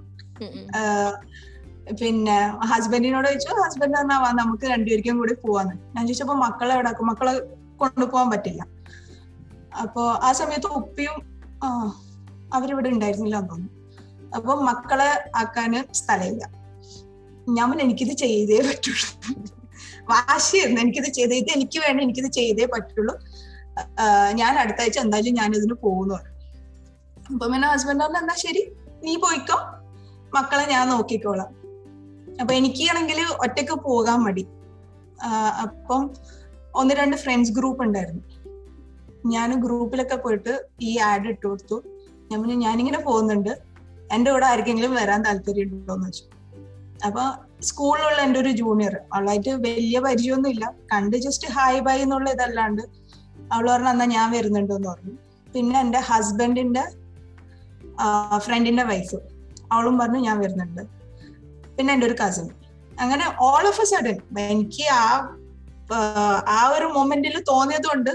[2.01, 2.37] പിന്നെ
[2.71, 5.75] ഹസ്ബൻഡിനോട് ചോദിച്ചു ഹസ്ബൻഡ് പറഞ്ഞാ വാ നമുക്ക് രണ്ടുപേർക്കും കൂടി പോവാന്ന്.
[5.95, 7.33] ഞാൻ ചോദിച്ചപ്പോ മക്കളെ എവിടെ മക്കളെ
[7.81, 8.61] കൊണ്ടുപോകാൻ പറ്റില്ല.
[9.83, 11.15] അപ്പൊ ആ സമയത്ത് ഉപ്പിയും
[12.53, 13.73] അവരിവിടെ ഉണ്ടായിരുന്നില്ല എന്ന് തോന്നുന്നു.
[14.35, 16.43] അപ്പൊ മക്കളെ ആക്കാന് സ്ഥലമില്ല.
[17.57, 19.09] ഞാൻ എനിക്കിത് ചെയ്തേ പറ്റുള്ളൂ.
[20.11, 23.15] വാശിയായിരുന്നു എനിക്കിത് ചെയ്തേ ഇത് എനിക്ക് വേണം എനിക്കിത് ചെയ്തേ പറ്റുള്ളൂ.
[24.33, 26.15] ഞാൻ അടുത്ത ആഴ്ച എന്തായാലും ഞാൻ ഇതിന് പോകുന്നു
[27.31, 28.63] അപ്പം പിന്നെ ഹസ്ബൻഡ് പറഞ്ഞു എന്നാ ശരി
[29.03, 29.57] നീ പോയിക്കോ.
[30.35, 31.49] മക്കളെ ഞാൻ നോക്കിക്കോളാം.
[32.41, 34.47] അപ്പൊ എനിക്കാണെങ്കിൽ ഒറ്റയ്ക്ക് പോകാൻ മടി.
[35.63, 36.01] അപ്പം
[36.75, 38.23] ഒന്ന് രണ്ട് ഫ്രണ്ട്സ് ഗ്രൂപ്പ് ഉണ്ടായിരുന്നു.
[39.25, 41.83] ഞാൻ ഗ്രൂപ്പിലൊക്കെ പോയിട്ട് ഈ ആഡ് ഇട്ട് കൊടുത്തു.
[42.31, 43.53] ഞാൻ പറഞ്ഞു ഞാനിങ്ങനെ പോകുന്നുണ്ട്.
[44.13, 45.93] എന്റെ കൂടെ ആർക്കെങ്കിലും വരാൻ താല്പര്യം ഉണ്ടോ?
[45.95, 46.25] എന്ന് വെച്ചു
[47.05, 47.23] അപ്പൊ
[47.61, 52.81] സ്കൂളിലുള്ള എന്റെ ഒരു ജൂനിയർ അവളായിട്ട് വലിയ പരിചയമൊന്നും ഇല്ല കണ്ട് ജസ്റ്റ് ഹായ് ബൈ എന്നുള്ള ഇതല്ലാണ്ട്
[53.53, 55.13] അവൾ പറഞ്ഞു എന്നാ ഞാൻ വരുന്നുണ്ടെന്ന് പറഞ്ഞു.
[55.53, 56.83] പിന്നെ എന്റെ ഹസ്ബൻഡിന്റെ
[58.37, 59.17] ഫ്രണ്ടിന്റെ വൈഫ്
[59.71, 60.81] അവളും പറഞ്ഞു ഞാൻ വരുന്നുണ്ട്.
[61.77, 62.47] പിന്നെ എന്റെ ഒരു കസിൻ
[62.99, 64.17] അങ്ങനെ ഓൾ ഓഫ് എ സഡൻ
[64.51, 65.03] എനിക്ക് ആ
[66.47, 68.13] ആ, ഒരു മൊമെന്റിൽ തോന്നിയത് കൊണ്ട്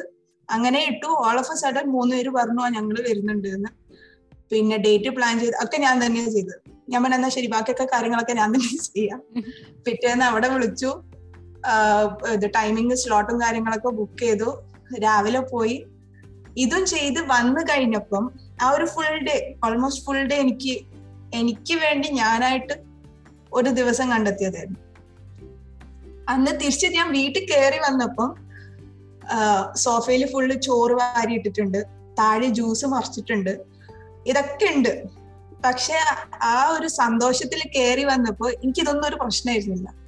[0.48, 1.08] അങ്ങനെ ഇട്ടു.
[1.26, 3.70] ഓൾ ഓഫ് എ സഡൻ മൂന്ന് പേര് പറഞ്ഞു ഞങ്ങൾ വരുന്നുണ്ട് എന്ന്
[4.52, 6.56] പിന്നെ ഡേറ്റ് പ്ലാൻ ചെയ്ത് ഒക്കെ ഞാൻ തന്നെയാണ് ചെയ്തത്.
[6.88, 9.20] ഞാൻ പറഞ്ഞ ശരി ബാക്കിയൊക്കെ കാര്യങ്ങളൊക്കെ ഞാൻ തന്നെ ചെയ്യാം.
[9.86, 10.90] പിറ്റേന്ന് അവിടെ വിളിച്ചു.
[12.34, 14.48] ഇത് ടൈമിങ് സ്ലോട്ടും കാര്യങ്ങളൊക്കെ ബുക്ക് ചെയ്തു.
[14.99, 15.86] രാവിലെ പോയി.
[16.57, 18.30] ഇതും ചെയ്ത് വന്നു കഴിഞ്ഞപ്പം
[18.62, 20.80] ആ ഒരു full day almost full day എനിക്ക്
[21.34, 22.72] എനിക്ക് വേണ്ടി ഞാനായിട്ട്
[23.53, 24.78] ഒരു ദിവസം കണ്ടെത്തിയതായിരുന്നു.
[26.28, 28.34] അന്ന് തിരിച്ച് ഞാൻ വീട്ടിൽ കയറി വന്നപ്പം
[29.74, 31.84] സോഫയിൽ ഫുള്ള് ചോറ് വാരിയിട്ടിട്ടുണ്ട്
[32.18, 33.61] താഴെ ജ്യൂസ് മറിച്ചിട്ടുണ്ട്
[34.26, 35.05] ഇതൊക്കെ ഉണ്ട്.
[35.64, 35.97] പക്ഷെ
[36.43, 39.99] ആ ഒരു സന്തോഷത്തിൽ കയറി വന്നപ്പോ എനിക്കിതൊന്നും ഒരു പ്രശ്നമായിരുന്നില്ല.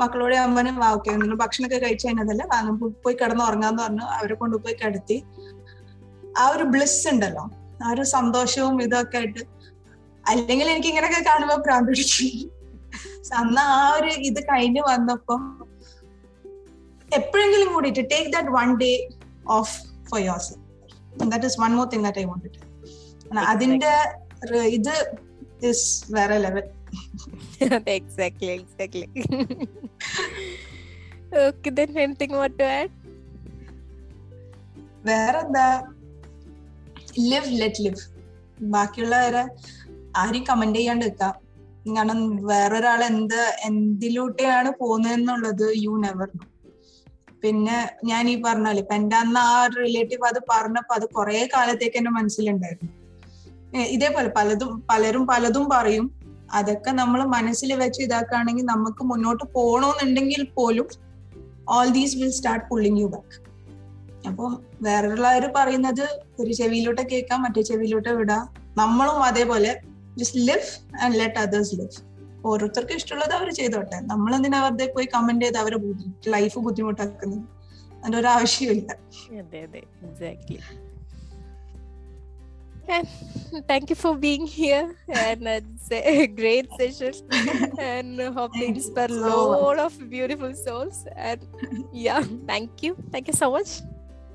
[0.00, 2.42] മക്കളോട് അമ്മനെ വാ ഓക്കെ നിങ്ങൾ ഭക്ഷണമൊക്കെ കഴിച്ചു കഴിഞ്ഞതല്ല?
[2.52, 4.02] വാ നമുക്ക് പോയി കിടന്ന് ഉറങ്ങാന്ന് പറഞ്ഞു.
[4.02, 5.24] അവരെ കൊണ്ടുപോയി കിടത്തി.
[6.38, 7.44] ആ ഒരു ബ്ലിസ് ഉണ്ടല്ലോ.
[7.84, 9.42] ആ ഒരു സന്തോഷവും ഇതൊക്കെ ആയിട്ട്.
[10.28, 12.26] അല്ലെങ്കിൽ എനിക്ക് ഇങ്ങനെയൊക്കെ കാണുമ്പോ പ്രാന്തിച്ചു
[13.34, 15.42] അന്ന് ആ ഒരു ഇത് കഴിഞ്ഞ് വന്നപ്പം
[17.14, 19.08] എപ്പോഴെങ്കിലും കൂടിയിട്ട് take that one day
[19.48, 19.74] off
[20.10, 22.48] four your self that is one more thing that I won't
[23.38, 23.92] അതിന്റെ
[24.68, 24.94] ഇത്
[25.62, 26.66] ഇസ് വേറെ level
[27.86, 29.08] exactly, exactly.
[31.32, 32.90] okay, then anything more to add?
[35.04, 35.66] വേറെ എന്താ
[37.18, 38.00] ലിവ് ലെറ്റ് ലിവ്
[38.60, 39.42] ബാക്കിയുള്ളവരെ
[40.16, 41.34] ആരും കമന്റ് ചെയ്യാണ്ട് നിൽക്കാം.
[41.96, 46.44] കാരണം വേറൊരാൾ എന്ത് എന്തിലൂട്ടെയാണ് പോകുന്നതെന്നുള്ളത് യു നെവർ നോ
[47.42, 52.10] പിന്നെ ഞാൻ ഈ പറഞ്ഞാൽ ഇപ്പൊ എന്റെ അന്ന് ആ റിലേറ്റീവ് അത് പറഞ്ഞപ്പോ അത് കുറെ കാലത്തേക്ക് എന്റെ
[52.10, 52.92] മനസ്സിലുണ്ടായിരുന്നു.
[53.90, 56.15] ഇതേപോലെ പലതും പലരും പലതും പറയും.
[56.52, 60.86] അതൊക്കെ നമ്മൾ മനസ്സിൽ വെച്ച് ഇതാക്കുകയാണെങ്കിൽ നമുക്ക് മുന്നോട്ട് പോകണമെന്നുണ്ടെങ്കിൽ പോലും
[61.68, 63.46] all these will start pulling you back
[64.28, 68.54] അപ്പോൾ വേറെയുള്ളവർ പറയുന്നത് ഒരു ചെവിയിലോട്ട് കേൾക്കാം മറ്റേ ചെവിയിലോട്ട് വിടാം.
[68.76, 69.80] നമ്മളും അതേപോലെ
[70.18, 71.88] just live and let others live
[72.46, 74.00] ഓരോരുത്തർക്ക് ഇഷ്ടമുള്ളത് അവർ ചെയ്തോട്ടെ.
[74.00, 75.76] നമ്മൾ എന്തിനാ വെറുതെ പോയി കമന്റ് ചെയ്ത് അവരെ
[76.28, 77.42] ലൈഫ് ബുദ്ധിമുട്ടാക്കുന്നത്?
[77.98, 78.92] അതിന്റെ ഒരു ആവശ്യമില്ല
[79.38, 79.82] അതെ അതെ.
[80.08, 80.85] Exactly.
[82.87, 83.07] and
[83.67, 84.83] thank you for being here
[85.19, 87.13] and it's a great session
[87.81, 89.31] and hope to Thank you inspire so much.
[89.57, 91.39] lot of beautiful souls and
[92.01, 93.71] yeah thank you thank you so much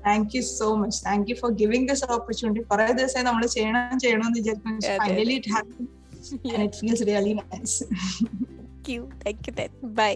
[0.03, 4.39] thank you so much thank you for giving this opportunity കുറെ ദിവസമായി നമ്മൾ ചെയ്യണം ചെയ്യണമെന്ന്
[4.41, 5.83] വിചാരിക്കുന്നു അതെ, finally it happen
[6.51, 9.53] and it feels really nice thank you thank you
[10.01, 10.13] bye